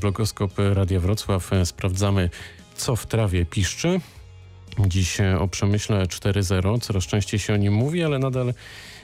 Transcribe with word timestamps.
Blogoskop 0.00 0.52
Radia 0.74 1.00
Wrocław. 1.00 1.50
Sprawdzamy, 1.64 2.30
co 2.76 2.96
w 2.96 3.06
trawie 3.06 3.46
piszczy. 3.46 4.00
Dziś 4.86 5.18
o 5.38 5.48
przemyśle 5.48 6.06
4.0. 6.06 6.80
Coraz 6.80 7.04
częściej 7.06 7.40
się 7.40 7.54
o 7.54 7.56
nim 7.56 7.72
mówi, 7.72 8.02
ale 8.04 8.18
nadal 8.18 8.54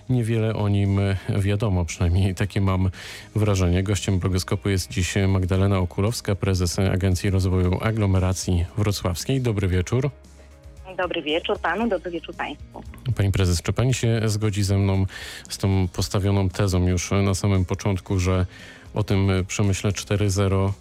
niewiele 0.08 0.54
o 0.54 0.68
nim 0.68 1.00
wiadomo. 1.38 1.84
Przynajmniej 1.84 2.34
takie 2.34 2.60
mam 2.60 2.90
wrażenie. 3.34 3.82
Gościem 3.82 4.18
blogoskopu 4.18 4.68
jest 4.68 4.90
dziś 4.90 5.14
Magdalena 5.28 5.78
Okulowska, 5.78 6.34
prezes 6.34 6.78
Agencji 6.78 7.30
Rozwoju 7.30 7.78
Aglomeracji 7.82 8.64
Wrocławskiej. 8.76 9.40
Dobry 9.40 9.68
wieczór. 9.68 10.10
Dobry 10.98 11.22
wieczór 11.22 11.58
panu, 11.58 11.88
dobry 11.88 12.10
wieczór 12.10 12.34
państwu. 12.34 12.82
Pani 13.16 13.32
prezes, 13.32 13.62
czy 13.62 13.72
pani 13.72 13.94
się 13.94 14.20
zgodzi 14.24 14.62
ze 14.62 14.78
mną 14.78 15.06
z 15.48 15.58
tą 15.58 15.88
postawioną 15.88 16.48
tezą 16.48 16.86
już 16.86 17.10
na 17.10 17.34
samym 17.34 17.64
początku, 17.64 18.18
że 18.18 18.46
o 18.94 19.04
tym 19.04 19.28
przemyśle 19.46 19.90
4.0 19.90 20.72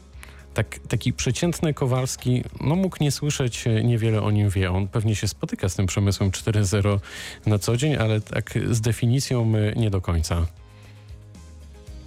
tak, 0.53 0.79
taki 0.89 1.13
przeciętny 1.13 1.73
Kowalski 1.73 2.43
no, 2.61 2.75
mógł 2.75 2.97
nie 3.01 3.11
słyszeć, 3.11 3.65
niewiele 3.83 4.21
o 4.21 4.31
nim 4.31 4.49
wie. 4.49 4.71
On 4.71 4.87
pewnie 4.87 5.15
się 5.15 5.27
spotyka 5.27 5.69
z 5.69 5.75
tym 5.75 5.85
przemysłem 5.85 6.31
4.0 6.31 6.99
na 7.45 7.59
co 7.59 7.77
dzień, 7.77 7.95
ale 7.95 8.21
tak 8.21 8.49
z 8.65 8.81
definicją 8.81 9.53
nie 9.75 9.89
do 9.89 10.01
końca. 10.01 10.45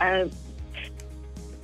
E, 0.00 0.26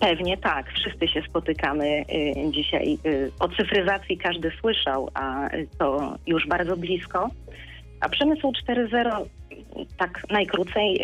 pewnie 0.00 0.36
tak. 0.36 0.72
Wszyscy 0.72 1.08
się 1.08 1.22
spotykamy 1.28 2.04
dzisiaj. 2.50 2.98
O 3.40 3.48
cyfryzacji 3.48 4.18
każdy 4.18 4.52
słyszał, 4.60 5.10
a 5.14 5.48
to 5.78 6.18
już 6.26 6.46
bardzo 6.46 6.76
blisko. 6.76 7.30
A 8.00 8.08
przemysł 8.08 8.52
4.0 8.68 9.24
tak 9.98 10.22
najkrócej, 10.30 11.00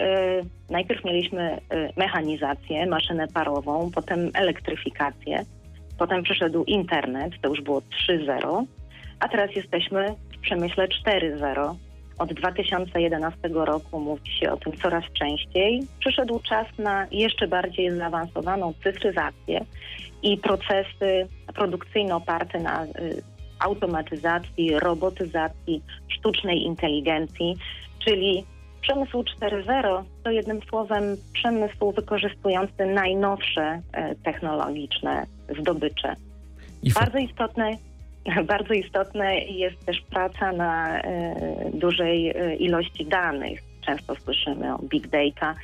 najpierw 0.71 1.05
mieliśmy 1.05 1.59
mechanizację, 1.97 2.87
maszynę 2.87 3.29
parową, 3.29 3.91
potem 3.95 4.31
elektryfikację. 4.35 5.45
Potem 5.99 6.23
przyszedł 6.23 6.65
internet, 6.65 7.33
to 7.43 7.49
już 7.49 7.61
było 7.61 7.81
3.0, 7.81 8.65
a 9.21 9.29
teraz 9.29 9.57
jesteśmy 9.57 10.15
w 10.33 10.39
przemyśle 10.39 10.89
4.0. 10.89 11.75
Od 12.19 12.33
2011 12.33 13.49
roku 13.53 14.01
mówi 14.01 14.31
się 14.31 14.53
o 14.53 14.57
tym 14.57 14.73
coraz 14.73 15.05
częściej. 15.13 15.83
Przyszedł 16.01 16.41
czas 16.41 16.67
na 16.79 17.07
jeszcze 17.11 17.49
bardziej 17.49 17.91
zaawansowaną 17.91 18.75
cyfryzację 18.83 19.65
i 20.23 20.39
procesy 20.39 21.29
produkcyjne 21.55 22.17
oparte 22.17 22.61
na 22.61 22.85
y, 22.85 22.89
automatyzacji, 23.59 24.79
robotyzacji, 24.79 25.83
sztucznej 26.09 26.63
inteligencji, 26.63 27.57
czyli 28.05 28.45
Przemysł 28.81 29.25
4.0 29.41 30.03
to 30.25 30.31
jednym 30.31 30.61
słowem 30.63 31.17
przemysł 31.33 31.93
wykorzystujący 31.93 32.87
najnowsze 32.87 33.83
e, 33.93 34.15
technologiczne 34.15 35.27
zdobycze. 35.61 36.15
Bardzo 36.95 37.19
istotne, 37.19 37.71
bardzo 38.55 38.75
istotne 38.75 39.39
jest 39.39 39.87
też 39.87 40.01
praca 40.01 40.53
na 40.53 41.01
e, 41.01 41.35
dużej 41.75 42.29
e, 42.29 42.55
ilości 42.57 43.07
danych. 43.07 43.61
Często 43.87 44.15
słyszymy 44.15 44.75
o 44.75 44.79
big 44.79 45.09
data. 45.09 45.55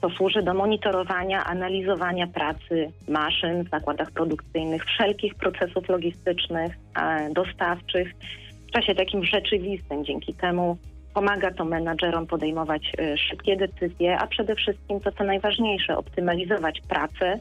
To 0.00 0.10
służy 0.10 0.42
do 0.42 0.54
monitorowania, 0.54 1.44
analizowania 1.44 2.26
pracy 2.26 2.92
maszyn 3.08 3.64
w 3.64 3.70
zakładach 3.70 4.10
produkcyjnych, 4.10 4.84
wszelkich 4.84 5.34
procesów 5.34 5.88
logistycznych, 5.88 6.76
dostawczych 7.30 8.12
w 8.68 8.70
czasie 8.70 8.94
takim 8.94 9.24
rzeczywistym. 9.24 10.04
Dzięki 10.04 10.34
temu 10.34 10.78
Pomaga 11.14 11.50
to 11.50 11.64
menadżerom 11.64 12.26
podejmować 12.26 12.92
y, 13.00 13.18
szybkie 13.18 13.56
decyzje, 13.56 14.18
a 14.18 14.26
przede 14.26 14.54
wszystkim 14.54 15.00
to, 15.00 15.12
co 15.12 15.24
najważniejsze, 15.24 15.96
optymalizować 15.96 16.80
pracę, 16.88 17.38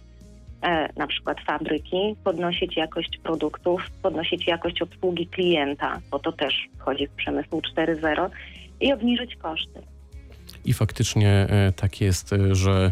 e, 0.62 0.90
na 0.98 1.08
przykład 1.08 1.38
fabryki, 1.42 2.16
podnosić 2.24 2.78
jakość 2.78 3.20
produktów, 3.24 3.82
podnosić 4.02 4.48
jakość 4.48 4.82
obsługi 4.82 5.28
klienta, 5.28 6.00
bo 6.12 6.20
to 6.20 6.32
też 6.32 6.70
wchodzi 6.80 7.08
w 7.08 7.12
przemysł 7.12 7.62
4.0 7.78 8.30
i 8.82 8.94
obniżyć 8.94 9.36
koszty. 9.36 9.82
I 10.66 10.74
faktycznie 10.74 11.30
e, 11.30 11.72
tak 11.76 12.02
jest, 12.02 12.34
e, 12.34 12.56
że 12.56 12.92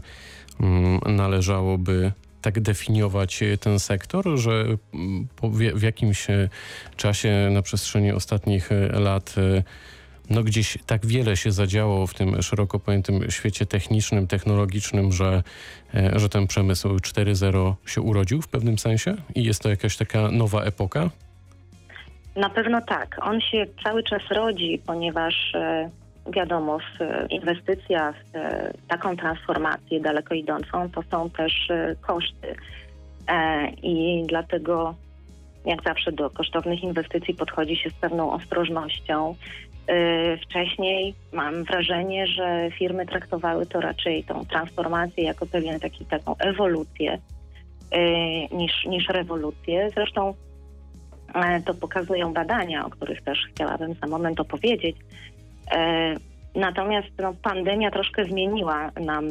mm, 0.62 1.00
należałoby 1.16 2.12
tak 2.42 2.59
definiować 2.59 3.44
ten 3.59 3.80
sektor, 3.80 4.25
że 4.38 4.66
w 5.74 5.81
jakimś 5.81 6.28
czasie 6.96 7.50
na 7.52 7.62
przestrzeni 7.62 8.12
ostatnich 8.12 8.69
lat 8.94 9.36
no 10.31 10.44
gdzieś 10.44 10.78
tak 10.86 11.06
wiele 11.06 11.38
się 11.38 11.52
zadziało 11.52 12.08
w 12.08 12.14
tym 12.14 12.42
szeroko 12.42 12.80
pojętym 12.80 13.31
świecie 13.31 13.66
technicznym, 13.66 14.28
technologicznym, 14.28 15.12
że, 15.12 15.44
e, 15.96 16.19
że 16.19 16.30
ten 16.30 16.47
przemysł 16.47 17.00
4.0 17.00 17.74
się 17.86 18.02
urodził 18.02 18.42
w 18.42 18.47
pewnym 18.47 18.78
sensie 18.78 19.16
i 19.36 19.44
jest 19.44 19.62
to 19.62 19.69
jakaś 19.69 19.97
taka 19.97 20.31
nowa 20.31 20.64
epoka? 20.64 21.09
Na 22.36 22.50
pewno 22.50 22.81
tak. 22.81 23.18
On 23.22 23.42
się 23.42 23.66
cały 23.84 24.03
czas 24.03 24.22
rodzi, 24.30 24.81
ponieważ 24.86 25.56
e, 25.56 25.90
wiadomo, 26.36 26.80
w 26.80 27.02
e, 28.34 28.74
taką 28.88 29.18
transformację 29.18 30.00
daleko 30.00 30.34
idącą 30.34 30.90
to 30.92 31.03
są 31.12 31.30
też 31.30 31.69
koszty. 32.02 32.56
I 33.84 34.24
dlatego 34.28 34.96
jak 35.66 35.84
zawsze 35.84 36.12
do 36.12 36.30
kosztownych 36.30 36.84
inwestycji 36.84 37.34
podchodzi 37.34 37.75
się 37.75 37.90
z 37.90 37.94
pewną 37.94 38.31
ostrożnością. 38.31 39.36
Y, 39.90 40.38
wcześniej 40.38 41.16
mam 41.34 41.64
wrażenie, 41.64 42.28
że 42.28 42.69
firmy 42.78 43.06
traktowały 43.06 43.66
to 43.66 43.81
raczej 43.81 44.24
tą 44.24 44.46
transformację 44.46 45.24
jako 45.24 45.46
pewien 45.46 45.80
taki, 45.80 46.06
taką 46.06 46.36
ewolucję 46.38 47.14
y, 47.14 48.56
niż, 48.56 48.86
niż 48.86 49.09
rewolucję. 49.09 49.90
Zresztą 49.94 50.34
e, 51.34 51.62
to 51.62 51.74
pokazują 51.74 52.34
badania, 52.34 52.86
o 52.86 52.90
których 52.90 53.22
też 53.22 53.40
chciałabym 53.50 53.94
za 53.94 54.08
moment 54.08 54.40
opowiedzieć. 54.40 54.96
E, 55.72 56.16
natomiast 56.56 57.08
no, 57.19 57.34
pandemia 57.44 57.92
troszkę 57.92 58.25
zmieniła 58.25 58.92
nam 59.00 59.30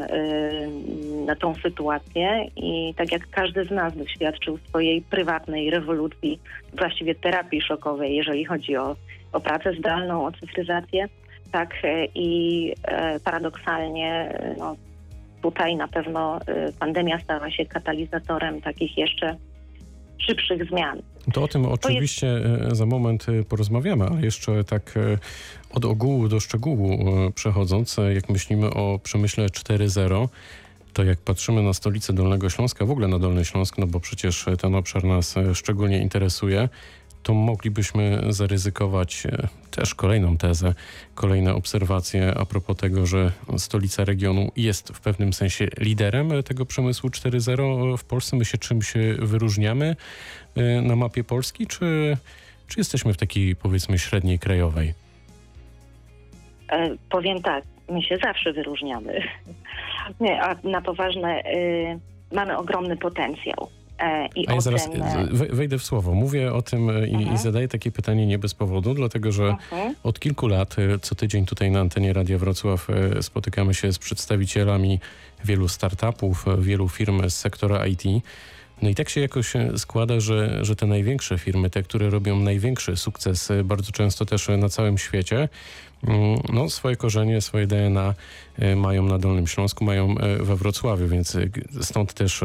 na 1.26 1.36
tą 1.36 1.54
sytuację 1.54 2.46
i 2.56 2.94
tak 2.96 3.12
jak 3.12 3.30
każdy 3.30 3.64
z 3.64 3.70
nas 3.70 3.96
doświadczył 3.96 4.58
swojej 4.58 5.02
prywatnej 5.02 5.70
rewolucji, 5.70 6.40
właściwie 6.78 7.14
terapii 7.14 7.62
szokowej, 7.62 8.16
jeżeli 8.16 8.44
chodzi 8.44 8.76
o 8.76 8.96
o 9.32 9.40
pracę 9.40 9.74
zdalną, 9.74 10.26
o 10.26 10.32
cyfryzację, 10.32 11.08
tak 11.52 11.74
e, 11.84 12.04
i 12.14 12.72
e, 12.82 13.20
paradoksalnie 13.20 14.12
e, 14.12 14.54
no, 14.58 14.76
tutaj 15.42 15.76
na 15.76 15.88
pewno 15.88 16.40
pandemia 16.78 17.20
stała 17.20 17.50
się 17.50 17.66
katalizatorem 17.66 18.60
takich 18.60 18.98
jeszcze 18.98 19.36
szybszych 20.18 20.68
zmian. 20.68 21.02
To 21.32 21.42
o 21.42 21.48
tym 21.48 21.66
oczywiście 21.66 22.26
jest... 22.26 22.76
za 22.76 22.86
moment 22.86 23.26
porozmawiamy, 23.48 24.04
ale 24.04 24.20
jeszcze 24.20 24.64
tak 24.64 24.94
od 25.74 25.84
ogółu 25.84 26.28
do 26.28 26.40
szczegółu 26.40 26.98
przechodząc, 27.34 27.96
jak 28.14 28.28
myślimy 28.28 28.70
o 28.70 28.98
przemyśle 29.02 29.46
4.0, 29.46 30.28
to 30.92 31.04
jak 31.04 31.18
patrzymy 31.18 31.62
na 31.62 31.72
stolicę 31.72 32.12
Dolnego 32.12 32.50
Śląska, 32.50 32.86
w 32.86 32.90
ogóle 32.90 33.08
na 33.08 33.18
Dolny 33.18 33.44
Śląsk, 33.44 33.78
no 33.78 33.86
bo 33.86 34.00
przecież 34.00 34.46
ten 34.58 34.74
obszar 34.74 35.04
nas 35.04 35.34
szczególnie 35.54 35.98
interesuje, 35.98 36.68
to 37.22 37.34
moglibyśmy 37.34 38.22
zaryzykować 38.28 39.26
e, 39.26 39.48
też 39.70 39.94
kolejną 39.94 40.36
tezę, 40.36 40.74
kolejne 41.14 41.54
obserwacje 41.54 42.34
a 42.38 42.46
propos 42.46 42.76
tego, 42.76 43.06
że 43.06 43.32
stolica 43.56 44.04
regionu 44.04 44.52
jest 44.56 44.92
w 44.92 45.00
pewnym 45.00 45.32
sensie 45.32 45.68
liderem 45.78 46.42
tego 46.42 46.66
przemysłu 46.66 47.10
4.0 47.10 47.96
w 47.96 48.04
Polsce. 48.04 48.36
My 48.36 48.44
się 48.44 48.58
czymś 48.58 48.92
wyróżniamy 49.18 49.96
e, 50.56 50.82
na 50.82 50.96
mapie 50.96 51.24
Polski, 51.24 51.66
czy, 51.66 52.16
czy 52.68 52.80
jesteśmy 52.80 53.14
w 53.14 53.16
takiej 53.16 53.56
powiedzmy 53.56 53.98
średniej 53.98 54.38
krajowej? 54.38 54.94
E, 56.72 56.96
powiem 57.10 57.42
tak, 57.42 57.64
my 57.90 58.02
się 58.02 58.16
zawsze 58.24 58.52
wyróżniamy. 58.52 59.22
Nie, 60.20 60.42
a 60.42 60.56
na 60.64 60.82
poważne 60.82 61.42
y, 61.44 61.98
mamy 62.32 62.56
ogromny 62.56 62.96
potencjał 62.96 63.68
E, 63.68 63.79
I 64.36 64.48
A 64.48 64.54
ja 64.54 64.60
zaraz. 64.60 64.86
E, 64.86 65.28
wejdę 65.30 65.78
w 65.78 65.84
słowo. 65.84 66.14
Mówię 66.14 66.52
o 66.52 66.62
tym 66.62 66.90
e, 66.90 67.08
i, 67.08 67.12
i, 67.12 67.14
mhm. 67.14 67.38
zadaję 67.38 67.68
takie 67.68 67.92
pytanie 67.92 68.26
nie 68.26 68.38
bez 68.38 68.54
powodu, 68.54 68.94
dlatego 68.94 69.32
że 69.32 69.44
mhm. 69.44 69.94
od 70.02 70.20
kilku 70.20 70.48
lat 70.48 70.76
co 71.02 71.14
tydzień 71.14 71.46
tutaj 71.46 71.70
na 71.70 71.80
antenie 71.80 72.12
Radia 72.12 72.38
Wrocław 72.38 72.88
spotykamy 73.20 73.74
się 73.74 73.92
z 73.92 73.98
przedstawicielami 73.98 75.00
wielu 75.44 75.68
startupów, 75.68 76.46
wielu 76.58 76.88
firm 76.88 77.30
z 77.30 77.36
sektora 77.36 77.86
IT. 77.86 78.02
No 78.82 78.88
i 78.88 78.94
tak 78.94 79.08
się 79.08 79.20
jakoś 79.20 79.52
składa, 79.76 80.20
że, 80.20 80.64
że 80.64 80.76
te 80.76 80.86
największe 80.86 81.38
firmy, 81.38 81.70
te, 81.70 81.82
które 81.82 82.10
robią 82.10 82.40
największy 82.40 82.96
sukces 82.96 83.48
bardzo 83.64 83.92
często 83.92 84.26
też 84.26 84.48
na 84.58 84.68
całym 84.68 84.98
świecie, 84.98 85.48
no, 86.52 86.70
swoje 86.70 86.96
korzenie, 86.96 87.40
swoje 87.40 87.66
DNA 87.66 88.14
e, 88.58 88.76
mają 88.76 89.02
na 89.02 89.18
Dolnym 89.18 89.46
Śląsku, 89.46 89.84
mają 89.84 90.18
e, 90.18 90.36
we 90.36 90.56
Wrocławiu, 90.56 91.08
więc 91.08 91.36
e, 91.36 91.48
stąd 91.80 92.14
też 92.14 92.44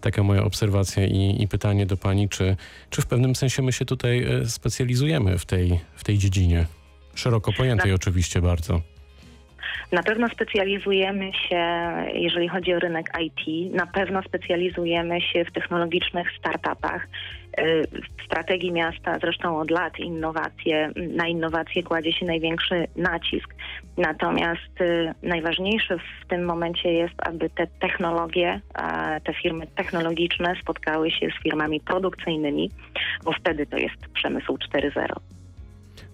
taka 0.00 0.22
moja 0.22 0.44
obserwacja 0.44 1.06
i, 1.06 1.42
i 1.42 1.48
pytanie 1.48 1.86
do 1.86 1.96
Pani, 1.96 2.28
czy, 2.28 2.56
czy 2.90 3.02
w 3.02 3.06
pewnym 3.06 3.36
sensie 3.36 3.62
my 3.62 3.72
się 3.72 3.84
tutaj 3.84 4.26
specjalizujemy 4.46 5.38
w 5.38 5.46
tej, 5.46 5.80
w 5.96 6.04
tej 6.04 6.18
dziedzinie? 6.18 6.66
Szeroko 7.14 7.52
pojętej 7.52 7.90
no. 7.90 7.94
oczywiście 7.94 8.42
bardzo. 8.42 8.80
Na 9.92 10.02
pewno 10.02 10.28
specjalizujemy 10.28 11.32
się, 11.32 11.64
jeżeli 12.14 12.48
chodzi 12.48 12.74
o 12.74 12.78
rynek 12.78 13.06
IT, 13.20 13.74
na 13.74 13.86
pewno 13.86 14.22
specjalizujemy 14.22 15.20
się 15.20 15.44
w 15.44 15.52
technologicznych 15.52 16.28
startupach. 16.38 17.08
Y, 17.60 17.82
W 18.18 18.24
strategii 18.24 18.72
miasta 18.72 19.18
zresztą 19.18 19.60
od 19.60 19.70
lat 19.70 19.98
innowacje, 19.98 20.90
na 20.96 21.26
innowacje 21.26 21.82
kładzie 21.82 22.12
się 22.12 22.26
największy 22.26 22.86
nacisk. 22.96 23.54
Natomiast 23.96 24.80
y, 24.80 25.14
najważniejsze 25.22 25.98
w 25.98 26.26
tym 26.28 26.44
momencie 26.44 26.92
jest, 26.92 27.14
aby 27.18 27.50
te 27.50 27.66
technologie, 27.66 28.60
te 29.24 29.34
firmy 29.34 29.66
technologiczne 29.66 30.54
spotkały 30.62 31.10
się 31.10 31.28
z 31.38 31.42
firmami 31.42 31.80
produkcyjnymi, 31.80 32.70
bo 33.24 33.32
wtedy 33.32 33.66
to 33.66 33.76
jest 33.76 34.08
przemysł 34.14 34.56
4.0. 34.56 35.37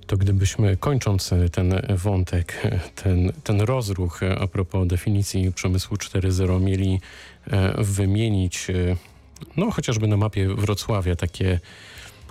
To 0.07 0.17
gdybyśmy 0.17 0.77
kończąc 0.77 1.33
e, 1.33 1.49
ten 1.49 1.83
wątek, 1.97 2.61
e, 2.65 2.81
ten, 2.95 3.33
ten 3.45 3.61
rozruch 3.61 4.23
e, 4.23 4.39
a 4.39 4.47
propos 4.47 4.87
definicji 4.87 5.53
przemysłu 5.53 5.97
4.0 5.97 6.61
mieli 6.61 7.01
wymienić, 7.79 8.67
no 9.57 9.71
chociażby 9.71 10.07
na 10.07 10.17
mapie 10.17 10.49
Wrocławia, 10.55 11.17
takie, 11.17 11.61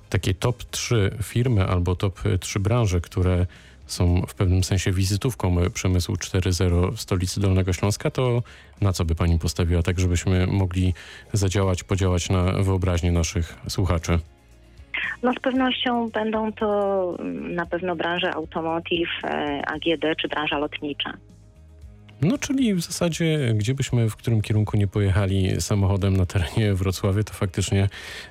takie 0.10 0.34
top 0.34 0.64
3 0.64 1.18
firmy 1.24 1.66
albo 1.66 1.96
top 1.96 2.20
3 2.40 2.60
branże, 2.60 3.02
które 3.02 3.48
są 3.88 4.22
w 4.28 4.34
pewnym 4.34 4.64
sensie 4.64 4.92
wizytówką 4.92 5.56
przemysłu 5.74 6.16
4.0 6.16 6.96
w 6.96 7.02
stolicy 7.02 7.40
Dolnego 7.40 7.74
Śląska, 7.74 8.12
to 8.12 8.44
na 8.82 8.94
co 8.94 9.06
by 9.06 9.16
pani 9.16 9.40
postawiła, 9.40 9.84
tak 9.84 10.00
żebyśmy 10.00 10.48
mogli 10.48 10.94
zadziałać, 11.34 11.84
podziałać 11.84 12.30
na 12.30 12.44
wyobraźnię 12.52 13.12
naszych 13.12 13.56
słuchaczy? 13.70 14.20
No 15.24 15.34
z 15.34 15.40
pewnością 15.40 16.10
będą 16.10 16.54
to 16.54 17.16
mm, 17.20 17.56
na 17.56 17.66
pewno 17.66 17.96
branże 17.96 18.34
automotive, 18.34 19.10
e, 19.24 19.62
AGD 19.68 20.06
czy 20.18 20.28
branża 20.28 20.58
lotnicza. 20.58 21.14
No, 22.22 22.38
czyli 22.38 22.76
w 22.76 22.82
zasadzie, 22.82 23.54
gdzie 23.56 23.74
byśmy 23.74 24.10
w 24.10 24.16
którym 24.16 24.42
kierunku 24.42 24.78
nie 24.78 24.88
pojechali 24.88 25.62
samochodem 25.62 26.18
na 26.18 26.26
terenie 26.26 26.74
Wrocławia, 26.74 27.24
to 27.24 27.34
faktycznie 27.34 27.90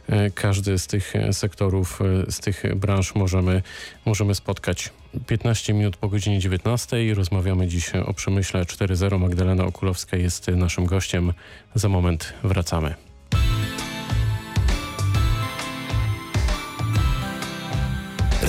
e, 0.08 0.30
każdy 0.30 0.78
z 0.78 0.86
tych 0.86 1.16
e, 1.16 1.32
sektorów, 1.32 2.00
z 2.28 2.40
tych 2.40 2.76
branż 2.76 3.14
możemy, 3.14 3.62
możemy 4.06 4.34
spotkać. 4.34 4.90
15 5.26 5.74
minut 5.74 5.96
po 5.96 6.08
godzinie 6.08 6.38
19. 6.38 7.14
Rozmawiamy 7.14 7.69
dziś 7.69 7.94
o 7.94 8.14
przemyśle 8.14 8.64
4.0. 8.64 9.19
Magdalena 9.19 9.64
Okulowska 9.64 10.16
jest 10.16 10.48
naszym 10.48 10.86
gościem. 10.86 11.32
Za 11.74 11.88
moment 11.88 12.34
wracamy. 12.42 13.11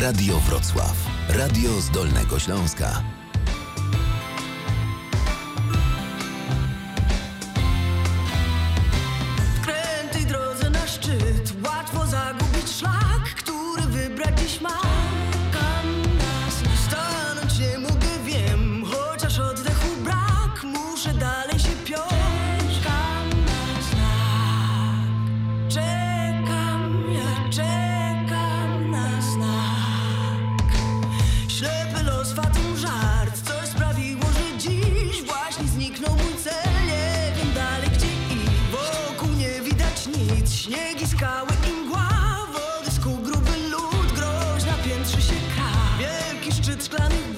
Radio 0.01 0.39
Wrocław. 0.39 1.05
Radio 1.29 1.81
z 1.81 1.89
Dolnego 1.89 2.39
Śląska. 2.39 3.03
Piętrzy 45.13 45.29
się 45.29 45.35
Wielki 45.99 46.51
szczyt 46.51 46.85
szklanych 46.85 47.37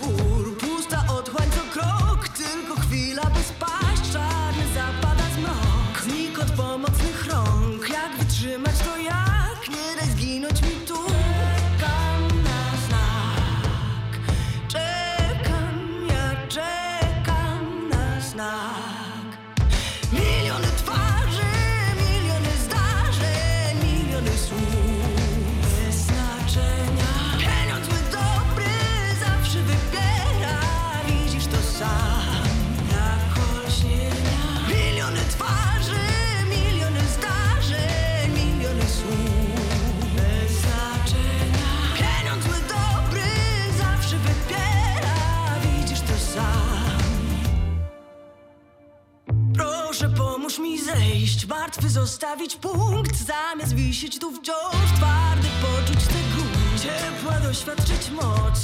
martwy 51.85 51.89
zostawić 51.89 52.55
punkt 52.55 53.15
Zamiast 53.15 53.75
wisieć 53.75 54.19
tu 54.19 54.31
wciąż, 54.31 54.91
twardy 54.97 55.47
poczuć 55.61 56.05
tę 56.07 56.19
grunt 56.35 56.81
Ciepła 56.83 57.39
doświadczyć 57.39 58.11
moc, 58.11 58.59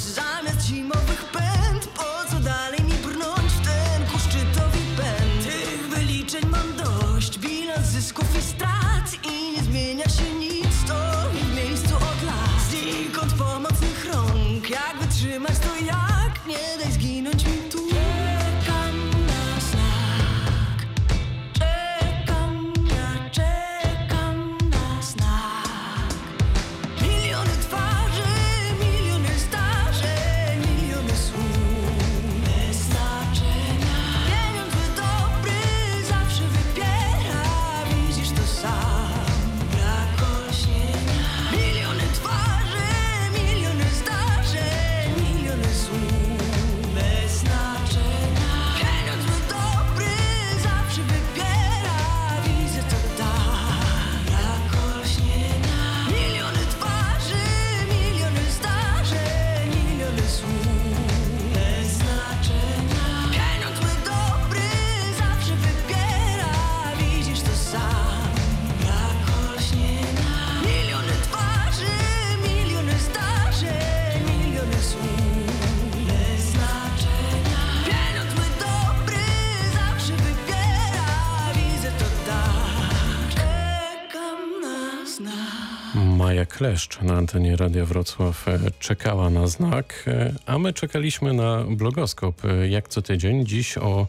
Maja 86.16 86.46
Kleszcz 86.46 87.02
na 87.02 87.14
antenie 87.14 87.56
Radia 87.56 87.84
Wrocław 87.84 88.48
e, 88.48 88.58
czekała 88.78 89.30
na 89.30 89.46
znak, 89.46 90.04
e, 90.06 90.32
a 90.46 90.58
my 90.58 90.72
czekaliśmy 90.72 91.32
na 91.32 91.64
blogoskop 91.70 92.44
e, 92.44 92.68
jak 92.68 92.88
co 92.88 93.02
tydzień. 93.02 93.46
Dziś 93.46 93.78
o 93.78 94.06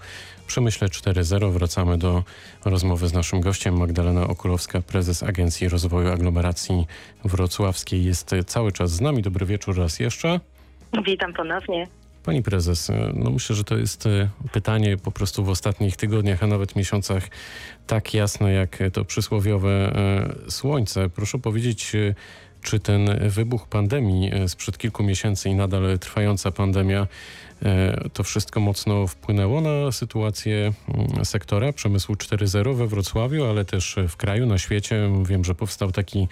Przemyśle 0.48 0.88
4.0 0.88 1.52
wracamy 1.52 1.98
do 1.98 2.24
rozmowy 2.66 3.08
z 3.08 3.14
naszym 3.14 3.42
gościem. 3.42 3.78
Magdalena 3.78 4.28
Okulowska, 4.28 4.82
prezes 4.82 5.24
Agencji 5.24 5.70
Rozwoju 5.70 6.10
Aglomeracji 6.10 6.88
Wrocławskiej 7.26 8.06
jest 8.06 8.32
cały 8.46 8.72
czas 8.72 8.92
z 8.92 9.02
nami. 9.02 9.22
Dobry 9.22 9.46
wieczór 9.46 9.78
raz 9.78 10.00
jeszcze. 10.00 10.40
Witam 11.06 11.34
ponownie. 11.34 11.88
Pani 12.24 12.44
prezes, 12.44 12.90
e, 12.90 13.12
no 13.16 13.32
myślę, 13.32 13.56
że 13.56 13.64
to 13.64 13.78
jest 13.78 14.06
e, 14.06 14.30
pytanie 14.52 14.98
po 14.98 15.12
prostu 15.12 15.44
w 15.44 15.50
ostatnich 15.50 15.98
tygodniach, 15.98 16.44
a 16.44 16.48
nawet 16.48 16.76
miesiącach 16.76 17.24
tak 17.88 18.14
jasne 18.14 18.54
jak 18.54 18.80
to 18.94 19.06
przysłowiowe 19.06 19.70
e, 19.70 20.52
słońce. 20.52 21.10
Proszę 21.10 21.40
powiedzieć, 21.40 21.96
czy 22.62 22.80
ten 22.80 23.30
wybuch 23.30 23.68
pandemii 23.68 24.32
sprzed 24.48 24.78
kilku 24.78 25.04
miesięcy 25.04 25.50
i 25.50 25.56
nadal 25.56 26.00
trwająca 26.00 26.52
pandemia, 26.52 27.08
to 28.14 28.24
wszystko 28.24 28.60
mocno 28.60 29.08
wpłynęło 29.08 29.62
na 29.62 29.92
sytuację 29.92 30.74
mm, 30.88 31.26
sektora 31.26 31.74
przemysłu 31.74 32.16
4.0 32.16 32.76
we 32.76 32.88
Wrocławiu, 32.88 33.46
ale 33.46 33.66
też 33.66 33.96
w 34.10 34.16
kraju, 34.16 34.46
na 34.46 34.58
świecie. 34.58 35.10
Wiem, 35.26 35.46
że 35.46 35.56
powstał 35.56 35.92
taki 35.92 36.28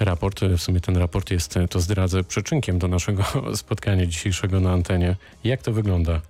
raport. 0.00 0.40
W 0.40 0.60
sumie 0.60 0.80
ten 0.80 0.96
raport 0.96 1.30
jest, 1.30 1.56
e, 1.56 1.68
to 1.68 1.80
zdradzę, 1.80 2.24
przyczynkiem 2.24 2.78
do 2.78 2.88
naszego 2.88 3.24
spotkania 3.56 4.06
dzisiejszego 4.06 4.60
na 4.60 4.72
antenie. 4.72 5.16
Jak 5.44 5.62
to 5.62 5.72
wygląda? 5.72 6.20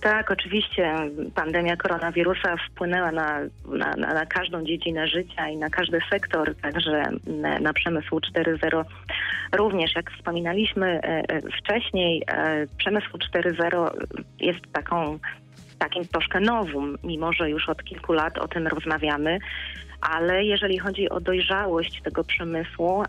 Tak, 0.00 0.30
oczywiście 0.30 0.94
pandemia 1.34 1.76
koronawirusa 1.76 2.56
wpłynęła 2.56 3.12
na, 3.12 3.40
na, 3.68 3.96
na, 3.96 4.26
każdą 4.26 4.64
dziedzinę 4.64 5.08
życia 5.08 5.48
i 5.48 5.56
na 5.56 5.70
każdy 5.70 5.98
sektor, 6.10 6.54
także 6.62 7.02
na, 7.26 7.58
na 7.58 7.72
przemysł 7.72 8.18
4.0 8.18 8.84
również. 9.52 9.94
Jak 9.96 10.10
wspominaliśmy 10.10 10.86
e, 10.86 11.00
e, 11.02 11.40
wcześniej, 11.58 12.22
e, 12.28 12.66
przemysł 12.78 13.08
4.0 13.34 13.90
jest 14.40 14.72
taką, 14.72 15.18
takim 15.78 16.04
troszkę 16.04 16.40
nowum, 16.40 16.96
mimo 17.04 17.32
że 17.32 17.50
już 17.50 17.68
od 17.68 17.84
kilku 17.84 18.12
lat 18.12 18.38
o 18.38 18.48
tym 18.48 18.66
rozmawiamy. 18.66 19.38
Ale 20.00 20.44
jeżeli 20.44 20.78
chodzi 20.78 21.08
o 21.08 21.20
dojrzałość 21.20 22.02
tego 22.02 22.24
przemysłu, 22.24 23.04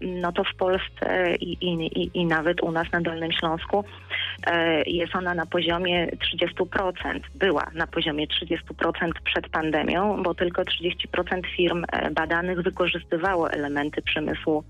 no 0.00 0.32
to 0.32 0.44
w 0.44 0.54
Polsce 0.54 1.34
i, 1.40 1.52
i, 1.52 2.10
i 2.18 2.26
nawet 2.26 2.62
u 2.62 2.72
nas 2.72 2.92
na 2.92 3.00
Dolnym 3.00 3.32
Śląsku 3.32 3.84
jest 4.86 5.16
ona 5.16 5.34
na 5.34 5.46
poziomie 5.46 6.08
30%. 6.60 7.20
Była 7.34 7.66
na 7.74 7.86
poziomie 7.86 8.26
30% 8.26 9.10
przed 9.24 9.48
pandemią, 9.48 10.22
bo 10.22 10.34
tylko 10.34 10.62
30% 10.62 11.46
firm 11.56 11.84
e, 11.92 12.10
badanych 12.10 12.60
wykorzystywało 12.62 13.50
elementy 13.50 14.02
przemysłu 14.02 14.64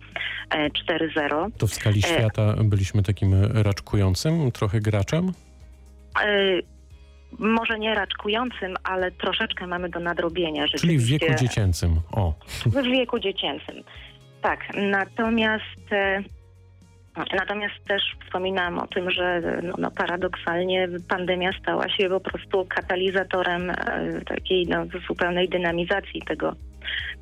e, 0.50 0.68
4.0. 0.70 1.50
To 1.58 1.66
w 1.66 1.74
skali 1.74 1.98
E. 1.98 2.02
świata 2.02 2.54
byliśmy 2.64 3.02
takim 3.02 3.34
raczkującym, 3.52 4.52
trochę 4.52 4.80
graczem? 4.80 5.32
E, 6.22 6.58
Może 7.38 7.78
nie 7.78 7.94
raczkującym, 7.94 8.74
ale 8.84 9.10
troszeczkę 9.10 9.66
mamy 9.66 9.88
do 9.88 10.00
nadrobienia. 10.00 10.64
Czyli 10.68 10.98
w 10.98 11.04
wieku 11.04 11.34
dziecięcym. 11.38 12.00
O, 12.12 12.34
W 12.66 12.82
wieku 12.82 13.18
dziecięcym. 13.18 13.76
Tak, 14.42 14.60
natomiast 14.90 15.92
e, 15.92 16.22
natomiast 17.16 17.74
też 17.88 18.02
wspominałam 18.24 18.78
o 18.78 18.86
tym, 18.86 19.10
że 19.10 19.40
no, 19.62 19.74
no, 19.78 19.90
paradoksalnie 19.90 20.88
pandemia 21.08 21.50
stała 21.60 21.88
się 21.88 22.08
po 22.08 22.20
prostu 22.20 22.66
katalizatorem 22.68 23.70
e, 23.70 23.74
takiej 24.26 24.66
no, 24.66 24.86
zupełnej 25.08 25.48
dynamizacji 25.48 26.22
tego, 26.22 26.54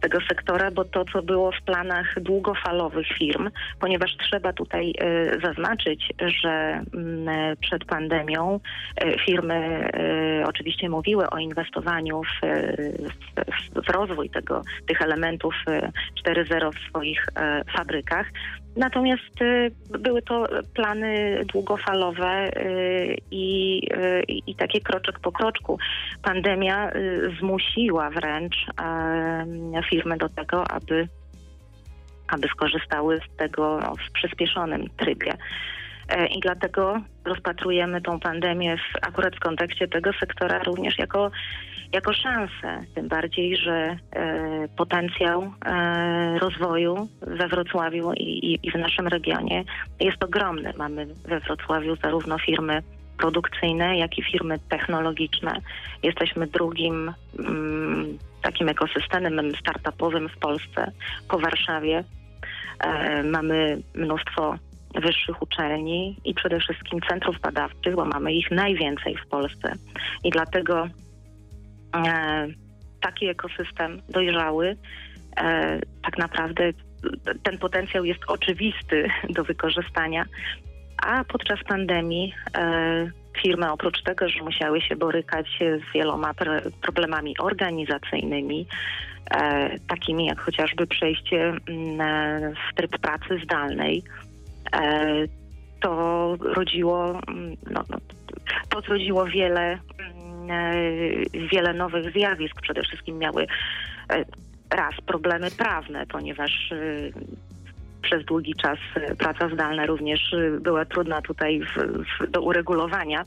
tego 0.00 0.18
sektora, 0.28 0.70
bo 0.70 0.84
to, 0.84 1.04
co 1.12 1.22
było 1.22 1.52
w 1.52 1.62
planach 1.64 2.20
długofalowych 2.20 3.06
firm, 3.18 3.50
ponieważ 3.80 4.16
trzeba 4.16 4.52
tutaj 4.52 4.94
e, 4.98 5.40
zaznaczyć, 5.40 6.12
że 6.42 6.82
mm, 6.94 7.28
e, 7.28 7.56
przed 7.56 7.84
pandemią 7.84 8.60
firmy 9.26 9.88
oczywiście 10.46 10.88
mówiły 10.88 11.30
o 11.30 11.38
inwestowaniu 11.38 12.22
w, 12.22 12.46
w, 13.36 13.86
w 13.86 13.90
rozwój 13.90 14.30
tego, 14.30 14.62
tych 14.86 15.02
elementów 15.02 15.54
e, 15.68 15.90
4.0 16.26 16.70
w 16.72 16.88
swoich 16.88 17.26
fabrykach. 17.76 18.26
Natomiast 18.76 19.42
e, 19.42 19.70
były 19.98 20.22
to 20.22 20.46
plany 20.74 21.40
długofalowe 21.52 22.26
e, 22.26 22.50
i, 23.30 23.82
e, 23.94 24.22
i 24.22 24.54
takie 24.54 24.80
kroczek 24.80 25.20
po 25.20 25.32
kroczku. 25.32 25.78
Pandemia 26.22 26.90
zmusiła 27.40 28.10
wręcz 28.10 28.56
firmy 29.90 30.16
do 30.16 30.28
tego, 30.28 30.70
aby, 30.70 31.08
aby 32.28 32.48
skorzystały 32.48 33.18
z 33.18 33.36
tego 33.36 33.78
no, 33.82 33.94
w 33.94 34.12
przyspieszonym 34.12 34.88
trybie. 34.96 35.32
E, 36.12 36.26
I 36.26 36.40
dlatego 36.40 37.00
rozpatrujemy 37.24 38.00
tą 38.00 38.20
pandemię 38.20 38.76
w, 38.76 39.06
akurat 39.06 39.36
w 39.36 39.40
kontekście 39.40 39.88
tego 39.88 40.10
sektora 40.20 40.62
również 40.62 40.98
jako, 40.98 41.30
jako 41.92 42.12
szansę. 42.12 42.84
Tym 42.94 43.08
bardziej, 43.08 43.56
że 43.56 43.96
e, 44.12 44.68
potencjał 44.76 45.52
e, 45.64 46.38
rozwoju 46.38 47.08
we 47.20 47.48
Wrocławiu 47.48 48.12
i, 48.12 48.58
i, 48.62 48.70
w 48.70 48.74
naszym 48.74 49.06
regionie 49.08 49.64
jest 50.00 50.24
ogromny. 50.24 50.72
Mamy 50.76 51.06
we 51.06 51.40
Wrocławiu 51.40 51.96
zarówno 51.96 52.38
firmy 52.38 52.82
produkcyjne, 53.18 53.98
jak 53.98 54.18
i 54.18 54.22
firmy 54.22 54.58
technologiczne. 54.68 55.60
Jesteśmy 56.02 56.46
drugim 56.46 57.12
mm, 57.38 58.18
takim 58.42 58.68
ekosystemem 58.68 59.52
startupowym 59.60 60.28
w 60.28 60.38
Polsce 60.38 60.92
po 61.28 61.38
Warszawie. 61.38 62.04
E, 62.80 63.22
mamy 63.22 63.82
mnóstwo 63.94 64.58
wyższych 64.94 65.42
uczelni 65.42 66.16
i 66.24 66.34
przede 66.34 66.60
wszystkim 66.60 67.00
centrów 67.08 67.40
badawczych, 67.40 67.94
bo 67.94 68.04
mamy 68.04 68.32
ich 68.32 68.50
najwięcej 68.50 69.16
w 69.16 69.28
Polsce. 69.28 69.72
I 70.24 70.30
dlatego 70.30 70.88
e, 71.96 72.46
taki 73.00 73.26
ekosystem 73.28 74.02
dojrzały, 74.08 74.76
e, 75.36 75.80
tak 76.02 76.18
naprawdę 76.18 76.72
ten 77.42 77.58
potencjał 77.58 78.04
jest 78.04 78.20
oczywisty 78.26 79.08
do 79.30 79.44
wykorzystania, 79.44 80.24
a 81.02 81.24
podczas 81.24 81.58
pandemii 81.68 82.34
e, 82.56 83.10
firmy 83.42 83.72
oprócz 83.72 84.02
tego, 84.02 84.28
że 84.28 84.44
musiały 84.44 84.80
się 84.80 84.96
borykać 84.96 85.46
z 85.60 85.94
wieloma 85.94 86.32
pr- 86.32 86.70
problemami 86.82 87.38
organizacyjnymi, 87.38 88.66
e, 89.30 89.70
takimi 89.78 90.26
jak 90.26 90.40
chociażby 90.40 90.86
przejście 90.86 91.52
mm, 91.68 92.00
e, 92.00 92.52
w 92.70 92.74
tryb 92.74 92.98
pracy 92.98 93.40
zdalnej, 93.44 94.02
to 95.80 96.36
rodziło, 96.40 97.20
mm, 97.28 97.56
no, 97.70 97.84
no, 97.90 97.98
to 98.68 98.80
zrodziło 98.80 99.26
wiele, 99.26 99.78
mm, 99.98 100.50
e, 100.50 101.48
wiele 101.52 101.74
nowych 101.74 102.12
zjawisk. 102.12 102.60
Przede 102.60 102.82
wszystkim 102.82 103.18
miały 103.18 103.46
e, 104.12 104.24
raz 104.70 104.94
problemy 105.06 105.50
prawne, 105.50 106.06
ponieważ 106.06 106.72
e, 106.72 106.76
przez 108.02 108.24
długi 108.24 108.54
czas 108.54 108.78
e, 108.94 109.16
praca 109.16 109.48
zdalna 109.48 109.86
również 109.86 110.32
e, 110.32 110.60
była 110.60 110.84
trudna 110.84 111.22
tutaj 111.22 111.60
w, 111.60 112.02
w, 112.20 112.30
do 112.30 112.42
uregulowania 112.42 113.24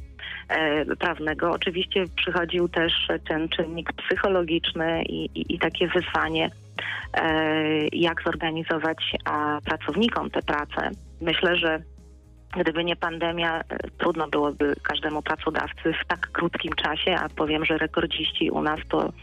e, 0.49 0.85
prawnego. 0.95 1.51
Oczywiście 1.51 2.05
przychodził 2.15 2.69
też 2.69 3.07
ten 3.29 3.49
czynnik 3.49 3.93
psychologiczny 3.93 5.03
i, 5.03 5.25
i, 5.25 5.55
i 5.55 5.59
takie 5.59 5.87
wyzwanie, 5.87 6.51
e, 7.13 7.87
jak 7.91 8.23
zorganizować 8.23 9.15
a, 9.25 9.59
pracownikom 9.65 10.29
tę 10.29 10.41
pracę. 10.41 10.91
Myślę, 11.21 11.57
że 11.57 11.79
gdyby 12.57 12.83
nie 12.83 12.95
pandemia, 12.95 13.59
e, 13.59 13.63
trudno 13.97 14.27
byłoby 14.27 14.75
każdemu 14.83 15.21
pracodawcy 15.21 15.93
w 16.03 16.07
tak 16.07 16.31
krótkim 16.31 16.73
czasie, 16.73 17.15
a 17.15 17.29
powiem, 17.29 17.65
że 17.65 17.77
rekordziści 17.77 18.51
u 18.51 18.61
nas 18.61 18.79
to 18.89 19.13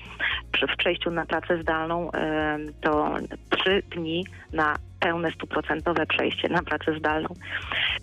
przy, 0.52 0.66
w 0.66 0.76
przejściu 0.76 1.10
na 1.10 1.26
pracę 1.26 1.62
zdalną 1.62 2.12
e, 2.12 2.58
to 2.80 3.16
trzy 3.50 3.82
dni 3.90 4.26
na 4.52 4.76
pełne 5.00 5.32
stuprocentowe 5.32 6.06
przejście 6.06 6.48
na 6.48 6.62
pracę 6.62 6.98
zdalną. 6.98 7.28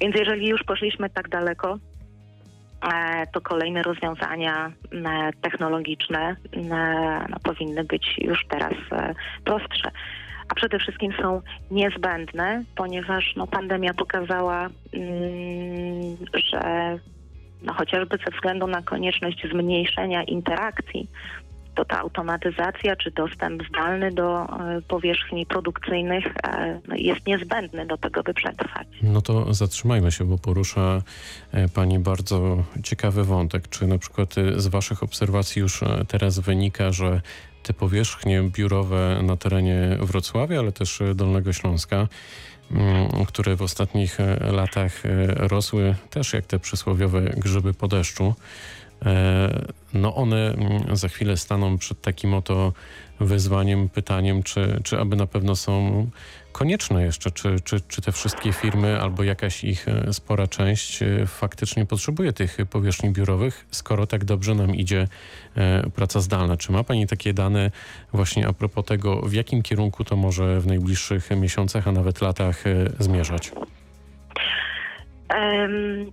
Więc 0.02 0.16
jeżeli 0.16 0.48
już 0.48 0.64
poszliśmy 0.64 1.10
tak 1.10 1.30
daleko, 1.30 1.78
e, 2.94 3.28
to 3.34 3.42
kolejne 3.42 3.84
rozwiązania 3.84 4.72
technologiczne 5.42 6.36
no, 6.64 7.38
powinny 7.44 7.84
być 7.84 8.16
już 8.18 8.46
teraz 8.50 8.74
prostsze. 9.46 9.92
A 10.50 10.56
przede 10.56 10.80
wszystkim 10.80 11.14
są 11.22 11.42
niezbędne, 11.72 12.64
ponieważ 12.76 13.34
no, 13.36 13.48
pandemia 13.48 13.94
pokazała, 13.94 14.70
mm, 14.94 16.18
że 16.52 17.00
no, 17.62 17.74
chociażby 17.74 18.18
ze 18.18 18.32
względu 18.32 18.68
na 18.68 18.82
konieczność 18.82 19.48
zmniejszenia 19.52 20.24
interakcji, 20.24 21.08
to 21.80 21.86
ta 21.86 22.00
automatyzacja 22.00 22.96
czy 22.96 23.12
dostęp 23.12 23.64
zdalny 23.70 24.12
do 24.12 24.44
e, 24.44 24.82
powierzchni 24.88 25.46
produkcyjnych 25.46 26.26
e, 26.44 26.80
no, 26.88 26.96
jest 26.98 27.28
niezbędny 27.28 27.86
do 27.86 27.98
tego, 27.98 28.24
by 28.24 28.34
przetrwać. 28.34 28.88
No 29.02 29.22
to 29.22 29.54
zatrzymajmy 29.54 30.12
się, 30.12 30.26
bo 30.26 30.38
porusza 30.38 31.02
e, 31.52 31.70
Pani 31.70 32.00
bardzo 32.00 32.64
ciekawy 32.84 33.24
wątek. 33.24 33.68
Czy 33.70 33.88
na 33.88 33.98
przykład 33.98 34.36
z 34.56 34.68
Waszych 34.68 35.04
obserwacji 35.04 35.60
już 35.60 35.84
teraz 36.08 36.40
wynika, 36.40 36.92
że 36.92 37.22
te 37.70 37.74
powierzchnie 37.74 38.44
biurowe 38.44 39.20
na 39.24 39.38
terenie 39.38 39.98
Wrocławia, 40.00 40.60
ale 40.60 40.72
też 40.72 41.02
e, 41.02 41.16
Dolnego 41.16 41.54
Śląska, 41.54 42.08
mm, 42.72 43.26
które 43.26 43.56
w 43.56 43.62
ostatnich 43.62 44.20
e, 44.20 44.52
latach 44.52 45.06
e, 45.06 45.28
rosły 45.28 45.96
też 46.10 46.34
jak 46.34 46.46
te 46.46 46.60
przysłowiowe 46.60 47.22
grzyby 47.22 47.74
po 47.74 47.88
deszczu, 47.88 48.34
no 49.94 50.16
one 50.16 50.54
mm, 50.54 50.96
za 50.96 51.08
chwilę 51.08 51.38
staną 51.38 51.78
przed 51.78 52.02
takim 52.02 52.34
oto 52.34 52.74
wyzwaniem, 53.20 53.90
pytaniem, 53.90 54.44
czy, 54.44 54.80
czy 54.84 55.00
aby 55.00 55.16
na 55.16 55.28
pewno 55.28 55.56
są 55.56 56.10
konieczne 56.60 57.04
jeszcze, 57.04 57.32
czy, 57.32 57.60
czy, 57.64 57.82
czy 57.82 58.02
te 58.02 58.12
wszystkie 58.12 58.54
firmy 58.54 59.02
albo 59.02 59.24
jakaś 59.24 59.64
ich 59.64 59.88
e, 59.88 60.14
spora 60.14 60.48
część 60.48 61.04
e, 61.04 61.26
faktycznie 61.26 61.86
potrzebuje 61.86 62.34
tych 62.34 62.58
powierzchni 62.70 63.10
biurowych, 63.10 63.66
skoro 63.72 64.08
tak 64.08 64.26
dobrze 64.26 64.56
nam 64.56 64.76
idzie 64.76 65.08
e, 65.56 65.90
praca 65.90 66.20
zdalna. 66.20 66.58
Czy 66.58 66.72
ma 66.72 66.84
Pani 66.84 67.08
takie 67.08 67.34
dane 67.34 67.72
właśnie 68.14 68.48
a 68.48 68.54
propos 68.54 68.86
tego, 68.86 69.22
w 69.22 69.34
jakim 69.34 69.62
kierunku 69.62 70.04
to 70.04 70.16
może 70.16 70.60
w 70.60 70.68
najbliższych 70.68 71.30
miesiącach, 71.32 71.88
a 71.88 71.92
nawet 71.92 72.22
latach 72.22 72.64
zmierzać? 73.00 73.52
Em, 75.30 76.12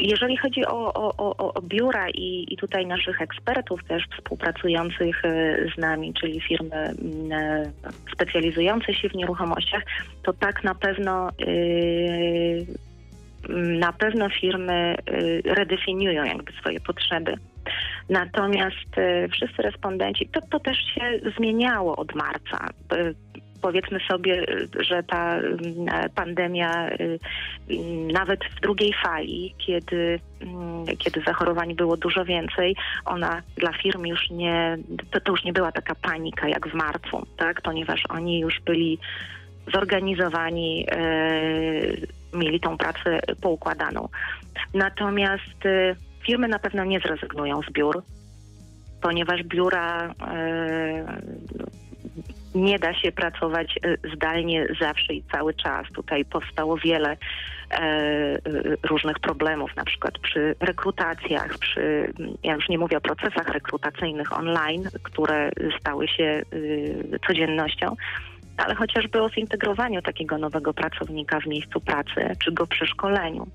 Jeżeli 0.00 0.36
chodzi 0.36 0.66
o, 0.66 0.94
o, 0.94 1.16
o, 1.16 1.54
o 1.54 1.62
biura 1.62 2.08
i, 2.10 2.54
i 2.54 2.56
tutaj 2.56 2.86
naszych 2.86 3.22
ekspertów 3.22 3.84
też 3.84 4.02
współpracujących 4.16 5.24
e, 5.24 5.56
z 5.76 5.78
nami, 5.78 6.14
czyli 6.14 6.40
firmy 6.40 6.76
mm, 6.76 7.32
e, 7.32 7.72
specjalizujące 8.14 8.94
się 8.94 9.08
w 9.08 9.14
nieruchomościach, 9.14 9.82
to 10.22 10.32
tak 10.32 10.64
na 10.64 10.74
pewno 10.74 11.28
y, 11.40 12.66
na 13.58 13.92
pewno 13.92 14.28
firmy 14.28 14.94
redefiniują 15.44 16.24
jakby 16.24 16.52
swoje 16.52 16.80
potrzeby. 16.80 17.34
Natomiast 18.08 18.88
wszyscy 19.32 19.62
respondenci, 19.62 20.28
to, 20.28 20.40
to 20.50 20.60
też 20.60 20.78
się 20.94 21.20
zmieniało 21.36 21.96
od 21.96 22.14
marca. 22.14 22.66
Powiedzmy 23.60 23.98
sobie, 24.08 24.42
y, 24.42 24.68
że 24.84 25.02
ta 25.02 25.38
y, 25.38 25.44
pandemia 26.14 26.90
y, 26.90 27.18
nawet 28.12 28.40
w 28.44 28.60
drugiej 28.60 28.94
fali, 29.02 29.54
kiedy, 29.58 30.20
kiedy 30.98 31.20
zachorowań 31.20 31.74
było 31.74 31.96
dużo 31.96 32.24
więcej, 32.24 32.76
ona 33.04 33.42
dla 33.56 33.72
firm 33.72 34.06
już 34.06 34.30
nie, 34.30 34.78
to, 35.10 35.20
to 35.20 35.32
już 35.32 35.44
nie 35.44 35.52
była 35.52 35.72
taka 35.72 35.94
panika 35.94 36.48
jak 36.48 36.68
w 36.68 36.74
marcu, 36.74 37.26
tak? 37.36 37.62
ponieważ 37.62 38.02
oni 38.08 38.40
już 38.40 38.60
byli 38.60 38.98
zorganizowani, 39.74 40.86
mieli 42.34 42.60
tą 42.60 42.76
pracę 42.76 43.20
poukładaną. 43.42 44.08
Natomiast 44.74 45.58
firmy 46.26 46.48
na 46.48 46.58
pewno 46.58 46.84
nie 46.84 47.00
zrezygnują 47.00 47.62
z 47.62 47.72
biur, 47.72 48.02
ponieważ 49.02 49.42
biura 49.42 50.14
nie 52.54 52.78
da 52.78 52.94
się 52.94 53.12
pracować 53.12 53.78
y, 53.86 53.98
zdalnie 54.14 54.66
zawsze 54.80 55.14
i 55.14 55.22
cały 55.32 55.54
czas. 55.54 55.86
Tutaj 55.94 56.24
powstało 56.24 56.76
wiele 56.76 57.16
e, 57.70 58.36
y, 58.46 58.76
różnych 58.82 59.18
problemów, 59.18 59.76
na 59.76 59.84
przykład 59.84 60.18
przy 60.18 60.54
rekrutacjach, 60.60 61.58
przy, 61.58 62.12
ja 62.42 62.54
już 62.54 62.68
nie 62.68 62.78
mówię 62.78 62.96
o 62.96 63.00
procesach 63.00 63.48
rekrutacyjnych 63.48 64.38
online, 64.38 64.88
które 65.02 65.50
stały 65.80 66.08
się 66.08 66.42
y, 66.52 67.18
codziennością, 67.26 67.96
ale 68.56 68.74
chociażby 68.74 69.22
o 69.22 69.30
zintegrowaniu 69.30 70.02
takiego 70.02 70.38
nowego 70.38 70.74
pracownika 70.74 71.40
w 71.40 71.46
miejscu 71.46 71.80
pracy, 71.80 72.36
czy 72.44 72.52
go 72.52 72.66
przeszkoleniu. 72.66 73.46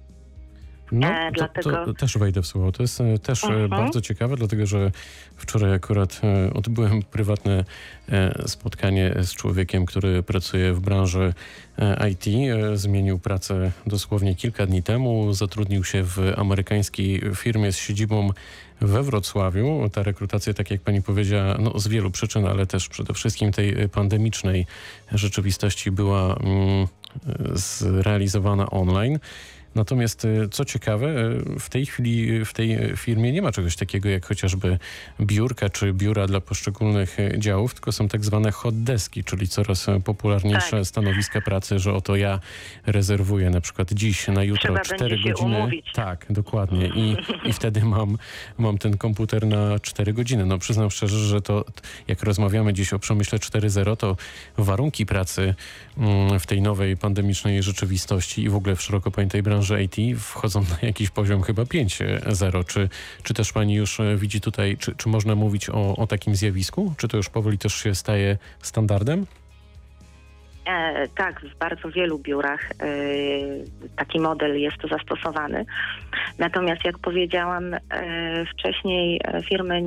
No, 0.92 1.08
E, 1.08 1.25
to, 1.25 1.32
dlatego- 1.36 1.86
to 1.86 1.94
też 1.94 2.18
wejdę 2.18 2.42
w 2.42 2.48
słowo. 2.48 2.72
To 2.72 2.84
jest 2.84 3.01
e, 3.01 3.20
też 3.20 3.44
Mhm. 3.44 3.70
bardzo 3.70 4.01
ciekawe, 4.01 4.36
dlatego 4.36 4.65
że 4.65 4.92
wczoraj 5.36 5.74
akurat 5.74 6.22
odbyłem 6.54 7.04
prywatne 7.04 7.65
spotkanie 8.48 9.13
z 9.24 9.34
człowiekiem, 9.34 9.86
który 9.86 10.24
pracuje 10.24 10.74
w 10.74 10.80
branży 10.80 11.34
IT. 12.12 12.25
Zmienił 12.74 13.20
pracę 13.20 13.72
dosłownie 13.88 14.36
kilka 14.36 14.65
dni 14.65 14.84
temu. 14.84 15.34
Zatrudnił 15.34 15.84
się 15.84 16.04
w 16.04 16.20
amerykańskiej 16.38 17.22
firmie 17.36 17.72
z 17.72 17.77
siedzibą 17.77 18.30
we 18.82 19.04
Wrocławiu. 19.04 19.89
Ta 19.94 20.04
rekrutacja, 20.04 20.54
tak 20.54 20.72
jak 20.72 20.82
pani 20.82 21.01
powiedziała, 21.01 21.58
no, 21.60 21.80
z 21.80 21.88
wielu 21.88 22.12
przyczyn, 22.12 22.46
ale 22.46 22.65
też 22.65 22.89
przede 22.89 23.13
wszystkim 23.13 23.51
tej 23.51 23.89
pandemicznej 23.89 24.65
rzeczywistości 25.12 25.92
była 25.92 26.36
mm, 26.36 26.88
zrealizowana 27.54 28.70
online. 28.70 29.20
Natomiast 29.75 30.25
e, 30.25 30.50
co 30.51 30.65
ciekawe, 30.65 31.08
e, 31.08 31.60
w 31.60 31.70
tej 31.70 31.86
chwili 31.86 32.46
w 32.46 32.53
tej 32.53 32.77
firmie 32.98 33.32
nie 33.32 33.41
ma 33.41 33.51
czegoś 33.51 33.75
takiego 33.75 34.10
jak 34.10 34.25
chociażby 34.25 34.79
biurka 35.22 35.70
czy 35.70 35.94
biura 35.94 36.27
dla 36.27 36.41
poszczególnych 36.41 37.17
działów, 37.38 37.74
tylko 37.74 37.91
są 37.91 38.08
tak 38.08 38.25
zwane 38.25 38.51
hot 38.51 38.84
deski, 38.84 39.24
czyli 39.24 39.48
coraz 39.48 39.86
popularniejsze 40.05 40.72
Tak. 40.77 40.86
stanowiska 40.86 41.41
pracy, 41.41 41.79
że 41.79 41.94
oto 41.94 42.15
ja 42.15 42.39
rezerwuję 42.86 43.49
na 43.49 43.62
przykład 43.62 43.93
dziś 43.93 44.28
na 44.28 44.43
jutro 44.43 44.62
Trzeba 44.62 44.80
4 44.80 45.10
będzie 45.10 45.23
się 45.23 45.34
godziny. 45.34 45.58
umówić. 45.58 45.86
Tak, 45.93 46.26
dokładnie. 46.30 46.88
I, 46.88 47.17
I 47.49 47.54
wtedy 47.54 47.82
mam, 47.86 48.17
mam 48.58 48.78
ten 48.78 48.97
komputer 48.97 49.47
na 49.47 49.80
4 49.80 50.13
godziny. 50.13 50.45
No 50.45 50.58
przyznam 50.58 50.91
szczerze, 50.91 51.19
że 51.19 51.41
to 51.41 51.65
jak 52.08 52.23
rozmawiamy 52.23 52.73
dziś 52.73 52.93
o 52.93 52.99
przemyśle 52.99 53.39
4.0, 53.39 53.97
to 53.97 54.17
warunki 54.58 55.06
pracy 55.06 55.56
mm, 55.97 56.39
w 56.39 56.45
tej 56.47 56.62
nowej 56.62 56.97
pandemicznej 56.97 57.63
rzeczywistości 57.63 58.43
i 58.43 58.49
w 58.49 58.56
ogóle 58.56 58.76
w 58.76 58.82
szeroko 58.82 59.12
pojętej 59.12 59.43
branży 59.43 59.64
IT 59.71 60.19
wchodzą 60.19 60.62
na 60.62 60.88
jakiś 60.88 61.10
poziom 61.10 61.41
chyba 61.41 61.63
5.0. 61.63 62.65
Czy, 62.65 62.89
czy 63.23 63.34
też 63.34 63.54
pani 63.54 63.73
już 63.73 63.99
e, 63.99 64.17
widzi 64.17 64.41
tutaj, 64.41 64.78
czy, 64.78 64.95
czy 64.95 65.10
można 65.10 65.36
mówić 65.36 65.69
o, 65.69 65.95
o 65.95 66.08
takim 66.08 66.36
zjawisku? 66.36 66.93
Czy 66.97 67.08
to 67.08 67.17
już 67.17 67.30
powoli 67.30 67.58
też 67.58 67.75
się 67.75 67.95
staje 67.95 68.38
standardem? 68.62 69.25
E, 70.65 71.08
tak, 71.08 71.41
w 71.41 71.58
bardzo 71.58 71.89
wielu 71.89 72.19
biurach 72.19 72.71
e, 72.71 72.86
taki 73.95 74.19
model 74.19 74.62
jest 74.62 74.78
zastosowany. 74.89 75.65
Natomiast 76.39 76.86
jak 76.86 76.99
powiedziałam 76.99 77.73
e, 77.73 77.80
wcześniej, 78.45 79.21
e, 79.23 79.43
firmy 79.43 79.82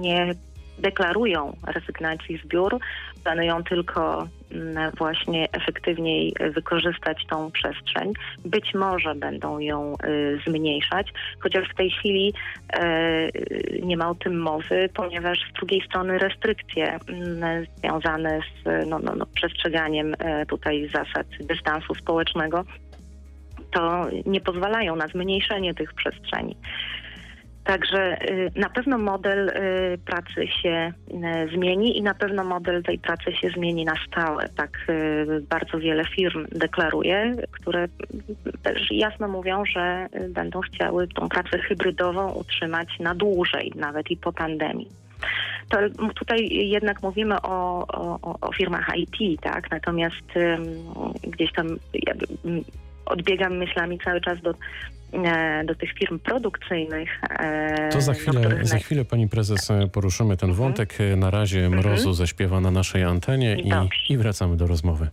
nie 0.00 0.34
deklarują 0.78 1.56
rezygnacji 1.66 2.38
z 2.38 2.46
biur, 2.46 2.78
planują 3.24 3.64
tylko 3.64 4.28
mm, 4.52 4.90
właśnie 4.98 5.48
efektywniej 5.52 6.34
wykorzystać 6.50 7.26
tą 7.30 7.50
przestrzeń. 7.50 8.12
Być 8.44 8.74
może 8.74 9.14
będą 9.14 9.58
ją 9.58 9.94
y, 9.94 10.38
zmniejszać, 10.46 11.12
chociaż 11.40 11.68
w 11.68 11.74
tej 11.74 11.90
chwili 11.90 12.34
e, 12.72 13.28
nie 13.82 13.96
ma 13.96 14.10
o 14.10 14.14
tym 14.14 14.40
mowy, 14.40 14.88
ponieważ 14.94 15.38
z 15.50 15.52
drugiej 15.52 15.86
strony 15.86 16.18
restrykcje 16.18 16.98
mm, 17.08 17.66
związane 17.78 18.40
z 18.40 18.88
no, 18.88 18.98
no, 18.98 19.14
no, 19.16 19.26
przestrzeganiem 19.26 20.14
e, 20.18 20.46
tutaj 20.46 20.90
zasad 20.94 21.26
dystansu 21.40 21.94
społecznego 21.94 22.64
to 23.74 24.06
nie 24.26 24.40
pozwalają 24.40 24.96
na 24.96 25.08
zmniejszenie 25.08 25.74
tych 25.74 25.94
przestrzeni. 25.94 26.56
Także 27.64 28.22
y, 28.30 28.50
na 28.56 28.70
pewno 28.70 28.98
model 28.98 29.48
y, 29.48 29.98
pracy 29.98 30.46
się 30.62 30.92
y, 31.10 31.48
zmieni 31.54 31.98
i 31.98 32.02
na 32.02 32.14
pewno 32.14 32.44
model 32.44 32.82
tej 32.82 32.98
pracy 32.98 33.32
się 33.32 33.48
zmieni 33.50 33.84
na 33.84 33.94
stałe. 34.08 34.48
Tak 34.48 34.78
bardzo 35.50 35.78
wiele 35.78 36.04
firm 36.04 36.46
deklaruje, 36.52 37.36
które 37.50 37.88
też 38.62 38.90
jasno 38.90 39.28
mówią, 39.28 39.64
że 39.64 40.06
będą 40.28 40.60
chciały 40.60 41.08
tą 41.08 41.28
pracę 41.28 41.58
hybrydową 41.58 42.32
utrzymać 42.32 42.88
na 43.00 43.14
dłużej, 43.14 43.72
nawet 43.74 44.10
i 44.10 44.16
po 44.16 44.32
pandemii. 44.32 44.88
To 45.68 45.78
tutaj 46.14 46.48
jednak 46.50 47.02
mówimy 47.02 47.42
o, 47.42 47.86
o, 47.88 48.38
o- 48.40 48.52
firmach 48.52 48.92
IT, 48.96 49.40
tak? 49.40 49.70
Natomiast 49.70 50.36
ym, 50.36 50.64
gdzieś 51.22 51.52
tam 51.52 51.66
odbiegam 53.06 53.56
myślami 53.56 53.98
cały 54.04 54.20
czas 54.20 54.40
do, 54.42 54.54
e, 55.24 55.64
do 55.64 55.74
tych 55.74 55.92
firm 55.92 56.18
produkcyjnych. 56.18 57.08
e, 57.30 57.88
To 57.92 58.00
za 58.00 58.12
chwilę, 58.14 58.40
których 58.40 58.66
za 58.66 58.78
chwilę 58.78 59.04
pani 59.04 59.28
prezes 59.28 59.70
e, 59.70 59.86
poruszymy 59.88 60.36
ten 60.36 60.50
Mhm. 60.50 60.68
wątek. 60.68 60.98
Na 61.16 61.30
razie 61.30 61.68
Mrozu 61.70 62.12
zaśpiewa 62.12 62.60
na 62.60 62.70
naszej 62.70 63.02
antenie 63.04 63.56
i, 63.56 63.72
i 64.12 64.16
wracamy 64.18 64.56
do 64.56 64.66
rozmowy. 64.66 65.08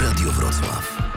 Radio 0.00 0.30
Wrocław. 0.32 1.09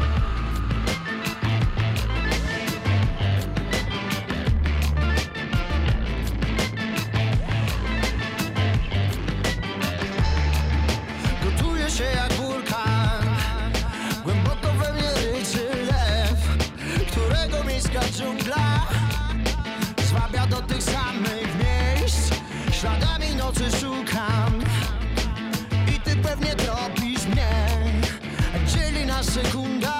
Nocy 23.53 23.77
szukam. 23.77 24.61
I 25.95 25.99
ty 25.99 26.15
pewnie 26.15 26.55
tropisz 26.55 27.25
mnie. 27.25 27.49
Dzieli 28.67 29.05
nas 29.05 29.25
sekunda 29.25 29.97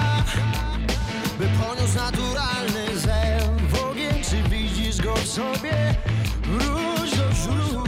By 1.40 1.46
poniósł 1.46 1.96
naturalny 1.96 2.98
zew. 2.98 3.84
Ogień, 3.90 4.24
czy 4.30 4.50
widzisz 4.50 5.02
go 5.02 5.14
w 5.14 5.28
sobie? 5.28 5.96
Wróć 6.44 7.12
do 7.18 7.34
źródła 7.34 7.83